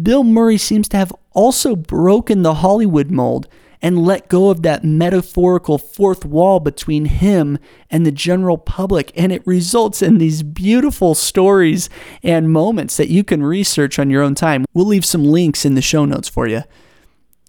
Bill 0.00 0.22
Murray 0.22 0.56
seems 0.56 0.88
to 0.90 0.96
have 0.96 1.12
also 1.32 1.74
broken 1.74 2.42
the 2.42 2.54
Hollywood 2.54 3.10
mold 3.10 3.48
and 3.82 4.04
let 4.04 4.28
go 4.28 4.48
of 4.48 4.62
that 4.62 4.84
metaphorical 4.84 5.76
fourth 5.76 6.24
wall 6.24 6.60
between 6.60 7.06
him 7.06 7.58
and 7.90 8.06
the 8.06 8.12
general 8.12 8.56
public. 8.56 9.10
And 9.16 9.32
it 9.32 9.44
results 9.44 10.00
in 10.00 10.18
these 10.18 10.44
beautiful 10.44 11.16
stories 11.16 11.90
and 12.22 12.52
moments 12.52 12.96
that 12.96 13.08
you 13.08 13.24
can 13.24 13.42
research 13.42 13.98
on 13.98 14.08
your 14.08 14.22
own 14.22 14.36
time. 14.36 14.64
We'll 14.72 14.86
leave 14.86 15.04
some 15.04 15.24
links 15.24 15.64
in 15.64 15.74
the 15.74 15.82
show 15.82 16.04
notes 16.04 16.28
for 16.28 16.46
you. 16.46 16.62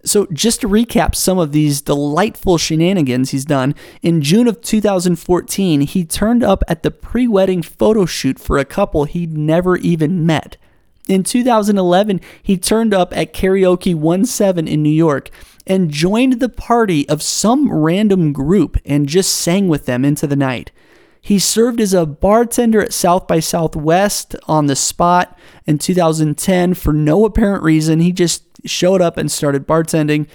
So, 0.05 0.27
just 0.33 0.61
to 0.61 0.67
recap 0.67 1.15
some 1.15 1.39
of 1.39 1.53
these 1.53 1.81
delightful 1.81 2.57
shenanigans 2.57 3.31
he's 3.31 3.45
done, 3.45 3.73
in 4.01 4.21
June 4.21 4.47
of 4.47 4.61
2014, 4.61 5.81
he 5.81 6.03
turned 6.03 6.43
up 6.43 6.61
at 6.67 6.83
the 6.83 6.91
pre 6.91 7.27
wedding 7.27 7.61
photo 7.61 8.05
shoot 8.05 8.37
for 8.37 8.57
a 8.57 8.65
couple 8.65 9.05
he'd 9.05 9.37
never 9.37 9.77
even 9.77 10.25
met. 10.25 10.57
In 11.07 11.23
2011, 11.23 12.21
he 12.41 12.57
turned 12.57 12.93
up 12.93 13.15
at 13.15 13.33
Karaoke 13.33 14.27
17 14.27 14.73
in 14.73 14.83
New 14.83 14.89
York 14.89 15.29
and 15.65 15.89
joined 15.89 16.39
the 16.39 16.49
party 16.49 17.07
of 17.07 17.21
some 17.21 17.71
random 17.71 18.33
group 18.33 18.77
and 18.85 19.07
just 19.07 19.33
sang 19.33 19.67
with 19.67 19.85
them 19.85 20.03
into 20.03 20.27
the 20.27 20.35
night. 20.35 20.71
He 21.19 21.39
served 21.39 21.79
as 21.79 21.93
a 21.93 22.05
bartender 22.05 22.81
at 22.81 22.91
South 22.91 23.27
by 23.27 23.39
Southwest 23.39 24.35
on 24.45 24.65
the 24.65 24.75
spot 24.75 25.37
in 25.65 25.77
2010 25.77 26.73
for 26.73 26.91
no 26.91 27.23
apparent 27.23 27.63
reason. 27.63 28.01
He 28.01 28.11
just 28.11 28.42
showed 28.65 29.01
up 29.01 29.17
and 29.17 29.31
started 29.31 29.67
bartending. 29.67 30.27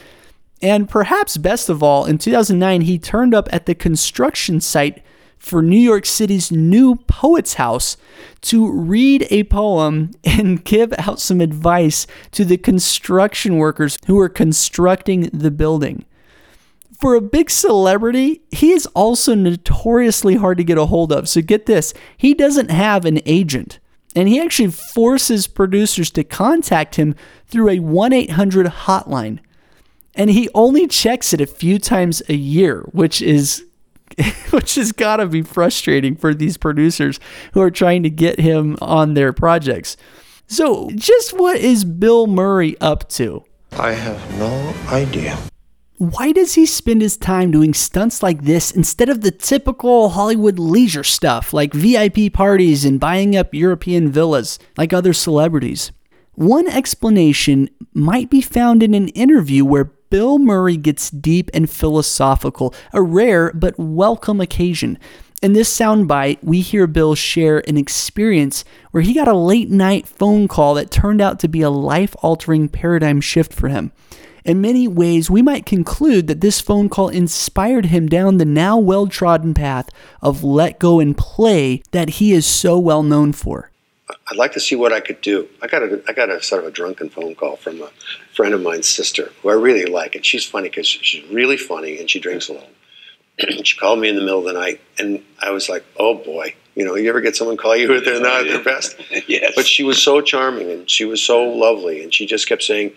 And 0.60 0.88
perhaps 0.88 1.36
best 1.36 1.68
of 1.68 1.82
all, 1.82 2.04
in 2.04 2.18
2009, 2.18 2.82
he 2.82 2.98
turned 2.98 3.34
up 3.34 3.48
at 3.52 3.66
the 3.66 3.74
construction 3.74 4.60
site 4.60 5.02
for 5.38 5.62
New 5.62 5.78
York 5.78 6.04
City's 6.04 6.50
new 6.50 6.96
Poets 7.06 7.54
House 7.54 7.96
to 8.42 8.70
read 8.70 9.26
a 9.30 9.44
poem 9.44 10.10
and 10.24 10.64
give 10.64 10.92
out 10.98 11.20
some 11.20 11.40
advice 11.40 12.06
to 12.32 12.44
the 12.44 12.58
construction 12.58 13.56
workers 13.56 13.98
who 14.06 14.16
were 14.16 14.28
constructing 14.28 15.22
the 15.32 15.50
building. 15.50 16.04
For 17.00 17.14
a 17.14 17.20
big 17.20 17.48
celebrity, 17.48 18.42
he 18.50 18.72
is 18.72 18.86
also 18.86 19.36
notoriously 19.36 20.34
hard 20.34 20.58
to 20.58 20.64
get 20.64 20.78
a 20.78 20.86
hold 20.86 21.12
of. 21.12 21.28
So 21.28 21.40
get 21.40 21.66
this 21.66 21.94
he 22.16 22.34
doesn't 22.34 22.70
have 22.70 23.04
an 23.04 23.20
agent. 23.24 23.78
And 24.16 24.28
he 24.28 24.40
actually 24.40 24.70
forces 24.70 25.46
producers 25.46 26.10
to 26.12 26.24
contact 26.24 26.96
him 26.96 27.14
through 27.46 27.70
a 27.70 27.78
1 27.78 28.12
800 28.12 28.66
hotline. 28.66 29.38
And 30.14 30.30
he 30.30 30.48
only 30.54 30.86
checks 30.86 31.32
it 31.32 31.40
a 31.40 31.46
few 31.46 31.78
times 31.78 32.22
a 32.28 32.34
year, 32.34 32.88
which 32.92 33.22
is 33.22 33.64
which 34.50 34.74
has 34.74 34.92
got 34.92 35.16
to 35.18 35.26
be 35.26 35.42
frustrating 35.42 36.16
for 36.16 36.34
these 36.34 36.56
producers 36.56 37.20
who 37.52 37.60
are 37.60 37.70
trying 37.70 38.02
to 38.02 38.10
get 38.10 38.40
him 38.40 38.76
on 38.80 39.14
their 39.14 39.32
projects. 39.32 39.96
So, 40.46 40.90
just 40.94 41.38
what 41.38 41.58
is 41.58 41.84
Bill 41.84 42.26
Murray 42.26 42.78
up 42.80 43.08
to? 43.10 43.44
I 43.72 43.92
have 43.92 44.38
no 44.38 44.74
idea. 44.88 45.38
Why 45.98 46.30
does 46.30 46.54
he 46.54 46.64
spend 46.64 47.02
his 47.02 47.16
time 47.16 47.50
doing 47.50 47.74
stunts 47.74 48.22
like 48.22 48.42
this 48.42 48.70
instead 48.70 49.08
of 49.08 49.22
the 49.22 49.32
typical 49.32 50.10
Hollywood 50.10 50.56
leisure 50.56 51.02
stuff 51.02 51.52
like 51.52 51.74
VIP 51.74 52.32
parties 52.32 52.84
and 52.84 53.00
buying 53.00 53.34
up 53.34 53.52
European 53.52 54.08
villas 54.12 54.60
like 54.76 54.92
other 54.92 55.12
celebrities? 55.12 55.90
One 56.34 56.68
explanation 56.68 57.68
might 57.94 58.30
be 58.30 58.40
found 58.40 58.84
in 58.84 58.94
an 58.94 59.08
interview 59.08 59.64
where 59.64 59.90
Bill 60.08 60.38
Murray 60.38 60.76
gets 60.76 61.10
deep 61.10 61.50
and 61.52 61.68
philosophical, 61.68 62.72
a 62.92 63.02
rare 63.02 63.52
but 63.52 63.74
welcome 63.76 64.40
occasion. 64.40 65.00
In 65.42 65.52
this 65.52 65.76
soundbite, 65.76 66.38
we 66.44 66.60
hear 66.60 66.86
Bill 66.86 67.16
share 67.16 67.68
an 67.68 67.76
experience 67.76 68.64
where 68.92 69.02
he 69.02 69.14
got 69.14 69.26
a 69.26 69.36
late 69.36 69.68
night 69.68 70.06
phone 70.06 70.46
call 70.46 70.74
that 70.74 70.92
turned 70.92 71.20
out 71.20 71.40
to 71.40 71.48
be 71.48 71.62
a 71.62 71.70
life 71.70 72.14
altering 72.22 72.68
paradigm 72.68 73.20
shift 73.20 73.52
for 73.52 73.66
him. 73.66 73.90
In 74.44 74.60
many 74.60 74.86
ways, 74.86 75.30
we 75.30 75.42
might 75.42 75.66
conclude 75.66 76.26
that 76.26 76.40
this 76.40 76.60
phone 76.60 76.88
call 76.88 77.08
inspired 77.08 77.86
him 77.86 78.08
down 78.08 78.38
the 78.38 78.44
now 78.44 78.78
well 78.78 79.06
trodden 79.06 79.54
path 79.54 79.90
of 80.22 80.44
let 80.44 80.78
go 80.78 81.00
and 81.00 81.16
play 81.16 81.82
that 81.90 82.10
he 82.10 82.32
is 82.32 82.46
so 82.46 82.78
well 82.78 83.02
known 83.02 83.32
for. 83.32 83.70
I'd 84.30 84.36
like 84.36 84.52
to 84.52 84.60
see 84.60 84.76
what 84.76 84.92
I 84.92 85.00
could 85.00 85.20
do. 85.20 85.48
I 85.62 85.66
got 85.66 85.82
a, 85.82 86.02
I 86.08 86.12
got 86.12 86.30
a 86.30 86.42
sort 86.42 86.62
of 86.62 86.68
a 86.68 86.70
drunken 86.70 87.08
phone 87.10 87.34
call 87.34 87.56
from 87.56 87.82
a 87.82 87.90
friend 88.34 88.54
of 88.54 88.62
mine's 88.62 88.88
sister 88.88 89.30
who 89.42 89.50
I 89.50 89.54
really 89.54 89.84
like, 89.84 90.14
and 90.14 90.24
she's 90.24 90.44
funny 90.44 90.68
because 90.68 90.86
she's 90.86 91.28
really 91.30 91.56
funny 91.56 91.98
and 91.98 92.08
she 92.08 92.20
drinks 92.20 92.48
a 92.48 92.54
lot. 92.54 92.68
she 93.64 93.76
called 93.76 94.00
me 94.00 94.08
in 94.08 94.16
the 94.16 94.22
middle 94.22 94.40
of 94.40 94.44
the 94.44 94.52
night, 94.58 94.80
and 94.98 95.22
I 95.40 95.50
was 95.50 95.68
like, 95.68 95.84
"Oh 95.98 96.14
boy, 96.14 96.54
you 96.74 96.84
know, 96.84 96.94
you 96.94 97.08
ever 97.08 97.20
get 97.20 97.36
someone 97.36 97.56
call 97.56 97.76
you 97.76 97.88
when 97.90 98.04
they're 98.04 98.20
not 98.20 98.46
at 98.46 98.48
their 98.48 98.64
best?" 98.74 98.96
yes. 99.26 99.52
But 99.54 99.66
she 99.66 99.84
was 99.84 100.02
so 100.02 100.20
charming 100.20 100.70
and 100.70 100.88
she 100.88 101.04
was 101.04 101.22
so 101.22 101.44
lovely, 101.44 102.02
and 102.02 102.12
she 102.12 102.26
just 102.26 102.48
kept 102.48 102.62
saying, 102.62 102.92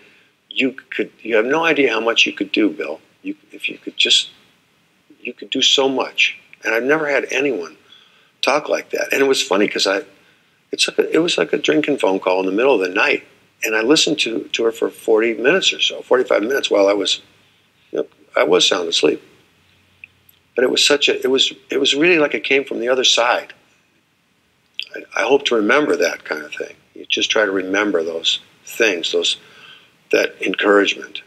"You 0.52 0.72
could, 0.72 1.10
you 1.20 1.36
have 1.36 1.46
no 1.46 1.64
idea 1.64 1.90
how 1.90 2.00
much 2.00 2.26
you 2.26 2.32
could 2.32 2.52
do, 2.52 2.70
Bill. 2.70 3.00
You, 3.22 3.36
if 3.52 3.68
you 3.68 3.78
could 3.78 3.96
just, 3.96 4.30
you 5.20 5.32
could 5.32 5.50
do 5.50 5.62
so 5.62 5.88
much." 5.88 6.38
And 6.64 6.74
I've 6.74 6.84
never 6.84 7.08
had 7.08 7.26
anyone 7.32 7.76
talk 8.40 8.68
like 8.68 8.90
that, 8.90 9.12
and 9.12 9.20
it 9.20 9.26
was 9.26 9.42
funny 9.42 9.66
because 9.66 9.86
I 9.86 10.02
it's 10.72 10.88
like 10.88 10.98
a, 10.98 11.14
it 11.14 11.18
was 11.18 11.38
like 11.38 11.52
a 11.52 11.58
drinking 11.58 11.98
phone 11.98 12.18
call 12.18 12.40
in 12.40 12.46
the 12.46 12.52
middle 12.52 12.74
of 12.74 12.80
the 12.80 12.94
night, 12.94 13.24
and 13.62 13.76
I 13.76 13.82
listened 13.82 14.18
to 14.20 14.44
to 14.44 14.64
her 14.64 14.72
for 14.72 14.90
forty 14.90 15.34
minutes 15.34 15.72
or 15.72 15.80
so, 15.80 16.02
forty 16.02 16.24
five 16.24 16.42
minutes 16.42 16.70
while 16.70 16.88
I 16.88 16.94
was, 16.94 17.20
you 17.90 17.98
know, 18.00 18.06
I 18.34 18.44
was 18.44 18.66
sound 18.66 18.88
asleep. 18.88 19.22
But 20.54 20.64
it 20.64 20.70
was 20.70 20.84
such 20.84 21.08
a 21.08 21.22
it 21.22 21.30
was 21.30 21.52
it 21.70 21.78
was 21.78 21.94
really 21.94 22.18
like 22.18 22.34
it 22.34 22.44
came 22.44 22.64
from 22.64 22.80
the 22.80 22.88
other 22.88 23.04
side. 23.04 23.52
I, 24.94 25.22
I 25.22 25.22
hope 25.22 25.44
to 25.46 25.54
remember 25.54 25.96
that 25.96 26.24
kind 26.24 26.42
of 26.42 26.54
thing. 26.54 26.74
You 26.94 27.06
just 27.06 27.30
try 27.30 27.44
to 27.44 27.52
remember 27.52 28.02
those 28.02 28.40
things, 28.64 29.12
those 29.12 29.36
that 30.12 30.40
encouragement. 30.40 31.22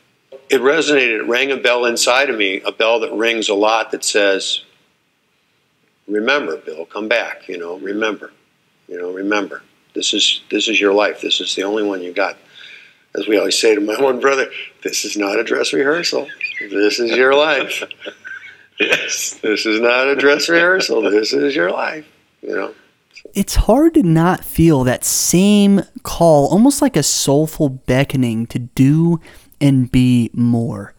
It 0.50 0.62
resonated. 0.62 1.22
It 1.22 1.28
rang 1.28 1.52
a 1.52 1.58
bell 1.58 1.86
inside 1.86 2.30
of 2.30 2.38
me, 2.38 2.62
a 2.62 2.72
bell 2.72 3.00
that 3.02 3.12
rings 3.12 3.50
a 3.50 3.56
lot 3.56 3.92
that 3.92 4.06
says, 4.06 4.62
"Remember, 6.08 6.58
Bill, 6.58 6.86
come 6.86 7.08
back." 7.08 7.48
You 7.50 7.58
know, 7.58 7.78
remember. 7.78 8.32
You 8.88 8.98
know, 8.98 9.12
remember. 9.12 9.64
This 9.94 10.14
is 10.14 10.42
this 10.50 10.68
is 10.68 10.80
your 10.80 10.94
life. 10.94 11.22
This 11.22 11.42
is 11.42 11.56
the 11.56 11.64
only 11.64 11.84
one 11.84 12.02
you 12.02 12.14
got. 12.14 12.38
As 13.16 13.28
we 13.28 13.38
always 13.38 13.58
say 13.58 13.76
to 13.76 13.82
my 13.82 13.96
one 14.02 14.20
brother, 14.20 14.50
this 14.84 15.04
is 15.06 15.18
not 15.18 15.40
a 15.40 15.44
dress 15.44 15.74
rehearsal. 15.74 16.28
This 16.60 17.00
is 17.00 17.12
your 17.12 17.34
life. 17.34 17.84
yes, 18.80 19.40
this 19.42 19.66
is 19.66 19.82
not 19.82 20.08
a 20.08 20.16
dress 20.16 20.48
rehearsal. 20.48 21.02
This 21.02 21.34
is 21.34 21.56
your 21.56 21.72
life. 21.72 22.06
You 22.42 22.56
know. 22.56 22.76
It's 23.34 23.56
hard 23.56 23.96
to 23.96 24.04
not 24.04 24.46
feel 24.46 24.84
that 24.84 25.04
same 25.04 25.82
call, 26.04 26.48
almost 26.48 26.82
like 26.82 26.96
a 26.96 27.04
soulful 27.04 27.70
beckoning 27.70 28.46
to 28.48 28.60
do 28.60 29.20
and 29.60 29.92
be 29.92 30.30
more. 30.34 30.94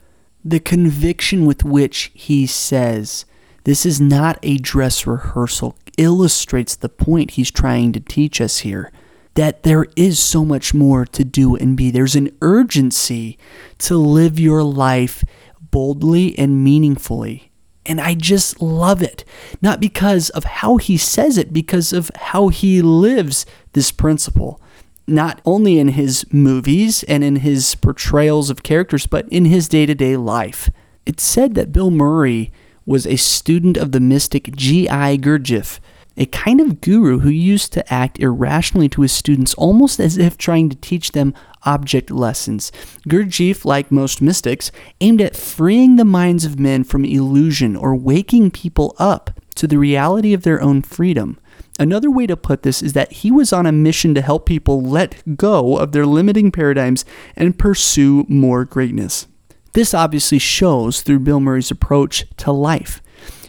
The 0.44 0.60
conviction 0.60 1.46
with 1.46 1.64
which 1.64 2.10
he 2.14 2.46
says, 2.46 3.24
This 3.64 3.86
is 3.86 4.00
not 4.00 4.38
a 4.42 4.58
dress 4.58 5.06
rehearsal, 5.06 5.76
illustrates 5.96 6.76
the 6.76 6.88
point 6.88 7.32
he's 7.32 7.50
trying 7.50 7.92
to 7.92 8.00
teach 8.00 8.40
us 8.40 8.58
here 8.58 8.92
that 9.34 9.62
there 9.62 9.86
is 9.96 10.18
so 10.18 10.44
much 10.44 10.74
more 10.74 11.04
to 11.04 11.24
do 11.24 11.56
and 11.56 11.76
be. 11.76 11.90
There's 11.90 12.16
an 12.16 12.34
urgency 12.40 13.38
to 13.78 13.96
live 13.96 14.40
your 14.40 14.62
life 14.62 15.24
boldly 15.70 16.38
and 16.38 16.64
meaningfully. 16.64 17.52
And 17.88 18.00
I 18.00 18.14
just 18.14 18.60
love 18.60 19.02
it. 19.02 19.24
Not 19.62 19.80
because 19.80 20.30
of 20.30 20.44
how 20.44 20.76
he 20.76 20.96
says 20.96 21.38
it, 21.38 21.52
because 21.52 21.92
of 21.92 22.10
how 22.16 22.48
he 22.48 22.82
lives 22.82 23.46
this 23.72 23.92
principle. 23.92 24.60
Not 25.06 25.40
only 25.44 25.78
in 25.78 25.88
his 25.88 26.26
movies 26.32 27.04
and 27.04 27.22
in 27.22 27.36
his 27.36 27.76
portrayals 27.76 28.50
of 28.50 28.64
characters, 28.64 29.06
but 29.06 29.28
in 29.28 29.44
his 29.44 29.68
day 29.68 29.86
to 29.86 29.94
day 29.94 30.16
life. 30.16 30.68
It's 31.06 31.22
said 31.22 31.54
that 31.54 31.72
Bill 31.72 31.92
Murray 31.92 32.50
was 32.84 33.06
a 33.06 33.16
student 33.16 33.76
of 33.76 33.92
the 33.92 34.00
mystic 34.00 34.54
G.I. 34.56 35.18
Gurdjieff, 35.18 35.78
a 36.16 36.26
kind 36.26 36.60
of 36.60 36.80
guru 36.80 37.20
who 37.20 37.28
used 37.28 37.72
to 37.72 37.92
act 37.92 38.18
irrationally 38.18 38.88
to 38.90 39.02
his 39.02 39.12
students 39.12 39.54
almost 39.54 40.00
as 40.00 40.16
if 40.16 40.38
trying 40.38 40.68
to 40.70 40.76
teach 40.76 41.12
them 41.12 41.34
object 41.64 42.10
lessons. 42.10 42.72
Gurdjieff, 43.08 43.64
like 43.64 43.90
most 43.90 44.22
mystics, 44.22 44.70
aimed 45.00 45.20
at 45.20 45.36
freeing 45.36 45.96
the 45.96 46.04
minds 46.04 46.44
of 46.44 46.58
men 46.58 46.84
from 46.84 47.04
illusion 47.04 47.76
or 47.76 47.94
waking 47.94 48.50
people 48.50 48.94
up 48.98 49.30
to 49.56 49.66
the 49.66 49.78
reality 49.78 50.32
of 50.32 50.42
their 50.42 50.60
own 50.62 50.82
freedom. 50.82 51.38
Another 51.78 52.10
way 52.10 52.26
to 52.26 52.36
put 52.36 52.62
this 52.62 52.82
is 52.82 52.94
that 52.94 53.12
he 53.12 53.30
was 53.30 53.52
on 53.52 53.66
a 53.66 53.72
mission 53.72 54.14
to 54.14 54.22
help 54.22 54.46
people 54.46 54.82
let 54.82 55.36
go 55.36 55.76
of 55.76 55.92
their 55.92 56.06
limiting 56.06 56.50
paradigms 56.50 57.04
and 57.34 57.58
pursue 57.58 58.24
more 58.28 58.64
greatness. 58.64 59.26
This 59.74 59.92
obviously 59.92 60.38
shows 60.38 61.02
through 61.02 61.18
Bill 61.18 61.40
Murray's 61.40 61.70
approach 61.70 62.24
to 62.38 62.50
life. 62.50 63.02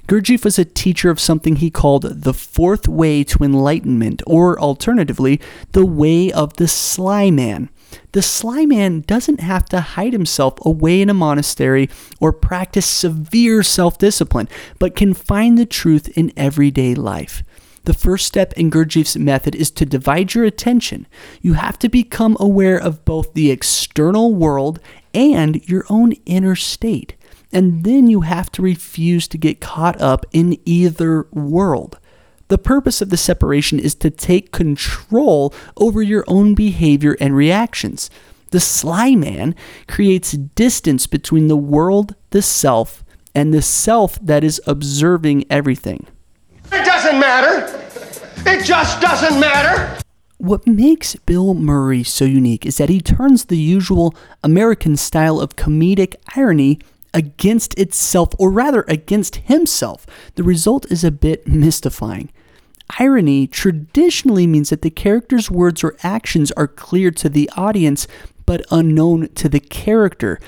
Gurdjieff 0.07 0.45
was 0.45 0.57
a 0.57 0.63
teacher 0.63 1.09
of 1.09 1.19
something 1.19 1.57
he 1.57 1.69
called 1.69 2.03
the 2.03 2.33
fourth 2.33 2.87
way 2.87 3.25
to 3.25 3.43
enlightenment, 3.43 4.21
or 4.25 4.57
alternatively, 4.57 5.41
the 5.73 5.85
way 5.85 6.31
of 6.31 6.53
the 6.55 6.69
sly 6.69 7.29
man. 7.29 7.69
The 8.13 8.21
sly 8.21 8.65
man 8.65 9.01
doesn't 9.01 9.41
have 9.41 9.65
to 9.65 9.81
hide 9.81 10.13
himself 10.13 10.65
away 10.65 11.01
in 11.01 11.09
a 11.09 11.13
monastery 11.13 11.89
or 12.21 12.31
practice 12.31 12.85
severe 12.85 13.63
self 13.63 13.97
discipline, 13.97 14.47
but 14.79 14.95
can 14.95 15.13
find 15.13 15.57
the 15.57 15.65
truth 15.65 16.07
in 16.17 16.31
everyday 16.37 16.95
life. 16.95 17.43
The 17.83 17.93
first 17.93 18.27
step 18.27 18.53
in 18.53 18.71
Gurdjieff's 18.71 19.17
method 19.17 19.55
is 19.55 19.71
to 19.71 19.85
divide 19.85 20.33
your 20.33 20.45
attention. 20.45 21.05
You 21.41 21.53
have 21.53 21.77
to 21.79 21.89
become 21.89 22.37
aware 22.39 22.77
of 22.77 23.03
both 23.03 23.33
the 23.33 23.51
external 23.51 24.33
world 24.33 24.79
and 25.13 25.67
your 25.67 25.85
own 25.89 26.13
inner 26.25 26.55
state 26.55 27.16
and 27.51 27.83
then 27.83 28.07
you 28.07 28.21
have 28.21 28.51
to 28.53 28.61
refuse 28.61 29.27
to 29.29 29.37
get 29.37 29.61
caught 29.61 29.99
up 30.01 30.25
in 30.31 30.59
either 30.65 31.27
world. 31.31 31.99
The 32.49 32.57
purpose 32.57 33.01
of 33.01 33.09
the 33.09 33.17
separation 33.17 33.79
is 33.79 33.95
to 33.95 34.09
take 34.09 34.51
control 34.51 35.53
over 35.75 36.01
your 36.01 36.23
own 36.27 36.55
behavior 36.55 37.17
and 37.19 37.35
reactions. 37.35 38.09
The 38.51 38.59
sly 38.61 39.15
man 39.15 39.53
creates 39.87 40.31
distance 40.31 41.07
between 41.07 41.47
the 41.47 41.57
world, 41.57 42.15
the 42.29 42.41
self, 42.41 43.03
and 43.35 43.53
the 43.53 43.61
self 43.61 44.17
that 44.21 44.43
is 44.43 44.61
observing 44.65 45.45
everything. 45.49 46.07
It 46.71 46.85
doesn't 46.85 47.19
matter. 47.19 47.65
It 48.45 48.63
just 48.63 49.01
doesn't 49.01 49.39
matter. 49.39 50.01
What 50.37 50.65
makes 50.65 51.15
Bill 51.15 51.53
Murray 51.53 52.03
so 52.03 52.23
unique 52.23 52.65
is 52.65 52.77
that 52.77 52.89
he 52.89 53.01
turns 53.01 53.45
the 53.45 53.57
usual 53.57 54.15
American 54.43 54.95
style 54.95 55.41
of 55.41 55.55
comedic 55.55 56.15
irony 56.35 56.79
against 57.17 57.73
itself, 57.79 58.29
or 58.37 58.51
rather 58.51 58.85
against 58.87 59.37
himself. 59.37 60.05
The 60.35 60.43
result 60.43 60.85
is 60.91 61.03
a 61.03 61.09
bit 61.09 61.47
mystifying. 61.47 62.31
Irony 62.99 63.47
traditionally 63.47 64.45
means 64.45 64.69
that 64.69 64.83
the 64.83 64.91
character's 64.91 65.49
words 65.49 65.83
or 65.83 65.97
actions 66.03 66.51
are 66.51 66.67
clear 66.67 67.09
to 67.09 67.27
the 67.27 67.49
audience 67.57 68.07
but 68.45 68.63
unknown 68.69 69.29
to 69.29 69.49
the 69.49 69.59
character. 69.59 70.39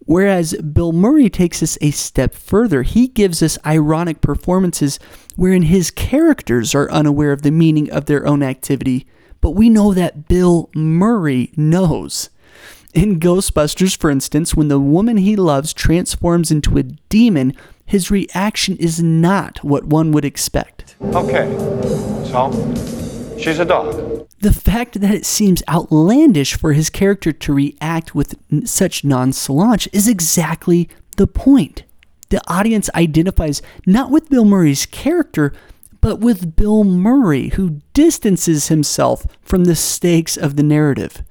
Whereas 0.00 0.52
Bill 0.54 0.92
Murray 0.92 1.30
takes 1.30 1.62
us 1.62 1.78
a 1.80 1.92
step 1.92 2.34
further. 2.34 2.82
He 2.82 3.08
gives 3.08 3.42
us 3.42 3.58
ironic 3.64 4.20
performances 4.20 4.98
wherein 5.34 5.62
his 5.62 5.90
characters 5.90 6.74
are 6.74 6.90
unaware 6.90 7.32
of 7.32 7.40
the 7.40 7.50
meaning 7.50 7.90
of 7.90 8.04
their 8.04 8.26
own 8.26 8.42
activity, 8.42 9.06
but 9.40 9.52
we 9.52 9.70
know 9.70 9.94
that 9.94 10.28
Bill 10.28 10.68
Murray 10.74 11.52
knows. 11.56 12.28
In 12.98 13.20
Ghostbusters, 13.20 13.96
for 13.96 14.10
instance, 14.10 14.56
when 14.56 14.66
the 14.66 14.80
woman 14.80 15.18
he 15.18 15.36
loves 15.36 15.72
transforms 15.72 16.50
into 16.50 16.76
a 16.78 16.82
demon, 16.82 17.54
his 17.86 18.10
reaction 18.10 18.76
is 18.78 19.00
not 19.00 19.62
what 19.62 19.84
one 19.84 20.10
would 20.10 20.24
expect. 20.24 20.96
Okay, 21.00 21.46
so 22.26 22.50
she's 23.38 23.60
a 23.60 23.64
dog. 23.64 24.26
The 24.40 24.52
fact 24.52 25.00
that 25.00 25.14
it 25.14 25.24
seems 25.24 25.62
outlandish 25.68 26.56
for 26.56 26.72
his 26.72 26.90
character 26.90 27.30
to 27.30 27.52
react 27.52 28.16
with 28.16 28.34
such 28.68 29.04
nonchalance 29.04 29.86
is 29.92 30.08
exactly 30.08 30.88
the 31.16 31.28
point. 31.28 31.84
The 32.30 32.42
audience 32.48 32.90
identifies 32.96 33.62
not 33.86 34.10
with 34.10 34.28
Bill 34.28 34.44
Murray's 34.44 34.86
character, 34.86 35.52
but 36.00 36.18
with 36.18 36.56
Bill 36.56 36.82
Murray, 36.82 37.50
who 37.50 37.80
distances 37.94 38.66
himself 38.66 39.24
from 39.40 39.66
the 39.66 39.76
stakes 39.76 40.36
of 40.36 40.56
the 40.56 40.64
narrative. 40.64 41.22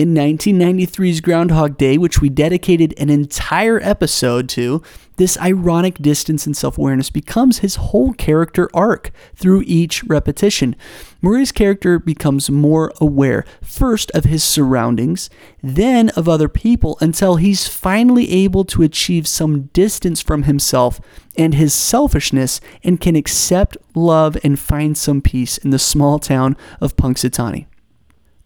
In 0.00 0.14
1993's 0.14 1.20
Groundhog 1.20 1.76
Day, 1.76 1.98
which 1.98 2.22
we 2.22 2.30
dedicated 2.30 2.94
an 2.96 3.10
entire 3.10 3.78
episode 3.82 4.48
to, 4.48 4.82
this 5.18 5.38
ironic 5.38 5.98
distance 5.98 6.46
and 6.46 6.56
self 6.56 6.78
awareness 6.78 7.10
becomes 7.10 7.58
his 7.58 7.74
whole 7.74 8.14
character 8.14 8.70
arc 8.72 9.10
through 9.34 9.62
each 9.66 10.02
repetition. 10.04 10.74
Murray's 11.20 11.52
character 11.52 11.98
becomes 11.98 12.50
more 12.50 12.94
aware, 12.98 13.44
first 13.60 14.10
of 14.12 14.24
his 14.24 14.42
surroundings, 14.42 15.28
then 15.62 16.08
of 16.16 16.30
other 16.30 16.48
people, 16.48 16.96
until 17.02 17.36
he's 17.36 17.68
finally 17.68 18.30
able 18.30 18.64
to 18.64 18.82
achieve 18.82 19.28
some 19.28 19.64
distance 19.74 20.22
from 20.22 20.44
himself 20.44 20.98
and 21.36 21.52
his 21.52 21.74
selfishness 21.74 22.58
and 22.82 23.02
can 23.02 23.16
accept, 23.16 23.76
love, 23.94 24.38
and 24.42 24.58
find 24.58 24.96
some 24.96 25.20
peace 25.20 25.58
in 25.58 25.68
the 25.68 25.78
small 25.78 26.18
town 26.18 26.56
of 26.80 26.96
Punxsutawney. 26.96 27.66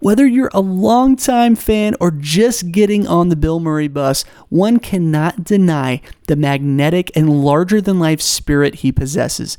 Whether 0.04 0.26
you're 0.26 0.50
a 0.52 0.60
longtime 0.60 1.56
fan 1.56 1.94
or 1.98 2.10
just 2.10 2.70
getting 2.70 3.06
on 3.06 3.30
the 3.30 3.36
Bill 3.36 3.58
Murray 3.58 3.88
bus, 3.88 4.24
one 4.50 4.78
cannot 4.78 5.44
deny 5.44 6.02
the 6.26 6.36
magnetic 6.36 7.10
and 7.16 7.42
larger 7.42 7.80
than 7.80 7.98
life 7.98 8.20
spirit 8.20 8.74
he 8.74 8.92
possesses. 8.92 9.56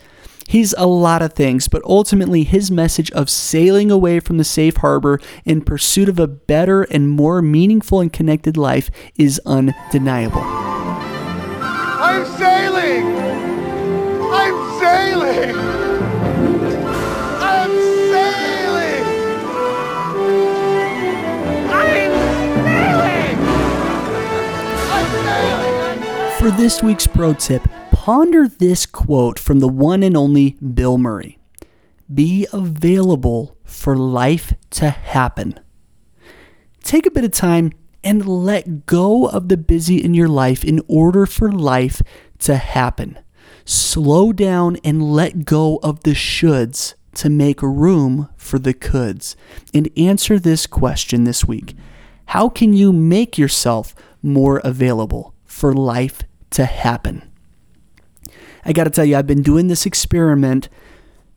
He's 0.48 0.76
a 0.78 0.86
lot 0.86 1.24
of 1.24 1.34
things, 1.34 1.68
but 1.68 1.82
ultimately, 1.84 2.44
his 2.44 2.70
message 2.70 3.10
of 3.14 3.28
sailing 3.28 3.90
away 3.90 4.20
from 4.20 4.38
the 4.38 4.44
safe 4.44 4.78
harbor 4.78 5.20
in 5.46 5.62
pursuit 5.62 6.10
of 6.10 6.20
a 6.20 6.28
better 6.28 6.84
and 6.84 7.10
more 7.10 7.42
meaningful 7.42 8.00
and 8.00 8.14
connected 8.14 8.56
life 8.56 8.92
is 9.18 9.42
undeniable. 9.48 10.44
I'm 10.44 12.24
sailing! 12.38 13.18
I'm 14.32 14.80
sailing! 14.80 15.65
For 26.46 26.52
this 26.52 26.84
week's 26.84 27.08
pro 27.08 27.34
tip, 27.34 27.68
ponder 27.90 28.48
this 28.48 28.86
quote 28.86 29.40
from 29.40 29.62
the 29.62 29.68
one 29.68 30.04
and 30.04 30.16
only 30.16 30.52
Bill 30.62 31.00
Murray 31.00 31.40
Be 32.14 32.46
available 32.54 33.58
for 33.64 33.98
life 33.98 34.54
to 34.70 34.92
happen. 34.92 35.60
Take 36.84 37.08
a 37.08 37.10
bit 37.10 37.24
of 37.24 37.32
time 37.32 37.72
and 38.04 38.28
let 38.28 38.86
go 38.86 39.28
of 39.28 39.50
the 39.50 39.58
busy 39.58 39.98
in 39.98 40.14
your 40.14 40.28
life 40.28 40.64
in 40.64 40.84
order 40.88 41.26
for 41.26 41.52
life 41.52 42.04
to 42.42 42.58
happen. 42.58 43.18
Slow 43.66 44.32
down 44.32 44.78
and 44.84 45.02
let 45.02 45.46
go 45.46 45.80
of 45.82 46.04
the 46.04 46.14
shoulds 46.14 46.94
to 47.16 47.28
make 47.28 47.64
room 47.64 48.30
for 48.38 48.60
the 48.60 48.76
coulds. 48.76 49.36
And 49.74 49.90
answer 49.98 50.38
this 50.38 50.68
question 50.68 51.24
this 51.24 51.46
week 51.46 51.74
How 52.28 52.50
can 52.50 52.72
you 52.74 52.94
make 52.94 53.36
yourself 53.36 53.96
more 54.22 54.62
available 54.64 55.34
for 55.44 55.74
life 55.74 56.22
to 56.52 56.66
happen. 56.66 57.30
I 58.64 58.74
got 58.74 58.86
to 58.86 58.90
tell 58.90 59.06
you, 59.06 59.16
I've 59.16 59.28
been 59.28 59.44
doing 59.44 59.68
this 59.68 59.86
experiment 59.86 60.70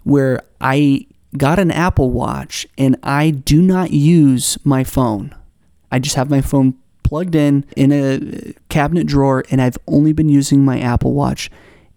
where 0.05 0.43
I 0.61 1.07
got 1.37 1.59
an 1.59 1.71
Apple 1.71 2.11
Watch 2.11 2.67
and 2.79 2.97
I 3.03 3.31
do 3.31 3.61
not 3.61 3.91
use 3.91 4.59
my 4.65 4.83
phone. 4.85 5.35
I 5.93 5.99
just 5.99 6.17
have 6.17 6.31
my 6.31 6.41
phone 6.41 6.75
plugged 7.03 7.35
in 7.35 7.65
in 7.77 7.93
a 7.93 8.55
cabinet 8.69 9.07
drawer 9.07 9.45
and 9.51 9.61
I've 9.61 9.79
only 9.87 10.13
been 10.13 10.29
using 10.29 10.65
my 10.65 10.81
Apple 10.81 11.13
Watch 11.13 11.51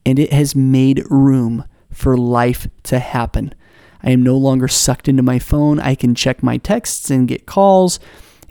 and 0.05 0.19
it 0.19 0.33
has 0.33 0.55
made 0.55 1.03
room 1.09 1.65
for 1.91 2.17
life 2.17 2.67
to 2.83 2.99
happen. 2.99 3.53
I 4.03 4.11
am 4.11 4.23
no 4.23 4.35
longer 4.35 4.67
sucked 4.67 5.07
into 5.07 5.23
my 5.23 5.39
phone. 5.39 5.79
I 5.79 5.95
can 5.95 6.15
check 6.15 6.41
my 6.41 6.57
texts 6.57 7.09
and 7.09 7.27
get 7.27 7.45
calls 7.45 7.99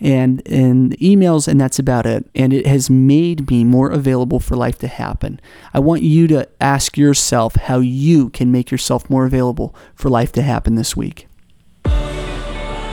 and 0.01 0.43
and 0.47 0.97
emails 0.99 1.47
and 1.47 1.61
that's 1.61 1.79
about 1.79 2.07
it. 2.07 2.29
And 2.35 2.53
it 2.53 2.67
has 2.67 2.89
made 2.89 3.51
me 3.51 3.65
more 3.65 3.91
available 3.91 4.41
for 4.41 4.57
life 4.57 4.79
to 4.79 4.89
happen. 4.89 5.41
I 5.75 5.81
want 5.81 6.03
you 6.03 6.27
to 6.29 6.49
ask 6.61 6.97
yourself 6.97 7.57
how 7.57 7.81
you 7.81 8.31
can 8.31 8.51
make 8.51 8.71
yourself 8.71 9.11
more 9.11 9.27
available 9.27 9.75
for 9.95 10.09
life 10.09 10.33
to 10.33 10.43
happen 10.43 10.75
this 10.75 10.97
week. 10.97 11.27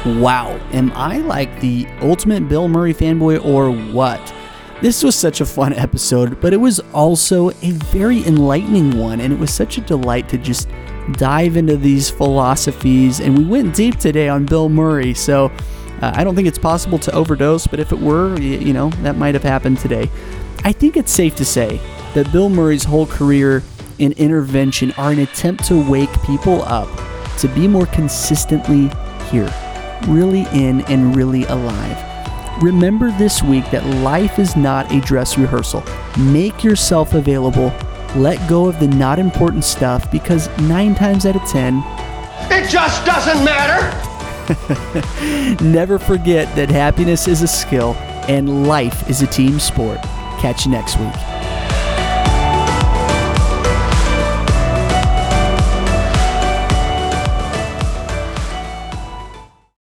Wow. 0.06 0.60
Am 0.72 0.91
i 0.93 1.17
like 1.17 1.60
the 1.60 1.88
ultimate 2.02 2.48
bill 2.48 2.67
murray 2.67 2.93
fanboy 2.93 3.43
or 3.43 3.72
what? 3.93 4.34
This 4.82 5.04
was 5.04 5.15
such 5.15 5.41
a 5.41 5.46
fun 5.46 5.74
episode 5.74 6.39
but 6.41 6.54
it 6.54 6.58
was 6.58 6.80
also 6.93 7.50
a 7.50 7.72
very 7.91 8.26
enlightening 8.26 8.98
one 8.98 9.22
and 9.22 9.34
it 9.34 9.39
was 9.39 9.54
such 9.54 9.78
a 9.78 9.82
delight 9.82 10.30
to 10.30 10.38
just 10.38 10.70
dive 11.13 11.56
into 11.56 11.78
these 11.78 12.10
philosophies. 12.10 13.22
And 13.22 13.38
we 13.38 13.46
went 13.46 13.76
deep 13.76 13.98
today 13.98 14.28
on 14.28 14.46
bill 14.46 14.70
murray 14.70 15.13
so 15.13 15.52
uh, 16.01 16.12
I 16.15 16.23
don't 16.23 16.36
think 16.36 16.47
it's 16.47 16.60
possible 16.60 16.99
to 16.99 17.12
overdose, 17.13 17.67
but 17.67 17.79
if 17.79 17.91
it 17.91 17.99
were, 17.99 18.39
you 18.39 18.73
know, 18.73 18.89
that 19.01 19.17
might 19.17 19.33
have 19.33 19.43
happened 19.43 19.79
today. 19.79 20.10
I 20.63 20.71
think 20.71 20.97
it's 20.97 21.12
safe 21.12 21.36
to 21.38 21.45
say 21.45 21.79
that 22.13 22.31
Bill 22.31 22.49
Murray's 22.49 22.83
whole 22.83 23.05
career 23.05 23.63
and 23.99 24.13
intervention 24.13 24.91
are 24.93 25.12
an 25.12 25.19
attempt 25.19 25.65
to 25.65 25.89
wake 25.89 26.12
people 26.23 26.62
up 26.63 26.89
to 27.39 27.47
be 27.49 27.67
more 27.67 27.86
consistently 27.88 28.89
here, 29.29 29.51
really 30.07 30.45
in 30.53 30.81
and 30.81 31.15
really 31.15 31.45
alive. 31.45 32.03
Remember 32.62 33.12
this 33.12 33.43
week 33.43 33.69
that 33.71 33.86
life 34.03 34.39
is 34.39 34.55
not 34.55 34.91
a 34.91 34.99
dress 35.01 35.38
rehearsal. 35.38 35.83
Make 36.19 36.63
yourself 36.63 37.13
available. 37.13 37.71
Let 38.15 38.47
go 38.49 38.67
of 38.67 38.79
the 38.79 38.88
not 38.88 39.19
important 39.19 39.63
stuff 39.63 40.12
because 40.12 40.49
nine 40.62 40.95
times 40.95 41.25
out 41.25 41.36
of 41.36 41.47
ten, 41.47 41.83
it 42.49 42.69
just 42.69 43.05
doesn't 43.05 43.43
matter. 43.43 44.07
Never 45.62 45.99
forget 45.99 46.53
that 46.55 46.69
happiness 46.69 47.27
is 47.27 47.41
a 47.41 47.47
skill 47.47 47.93
and 48.27 48.67
life 48.67 49.10
is 49.10 49.21
a 49.21 49.27
team 49.27 49.60
sport. 49.60 49.99
Catch 50.39 50.65
you 50.65 50.71
next 50.71 50.97
week. 50.99 51.26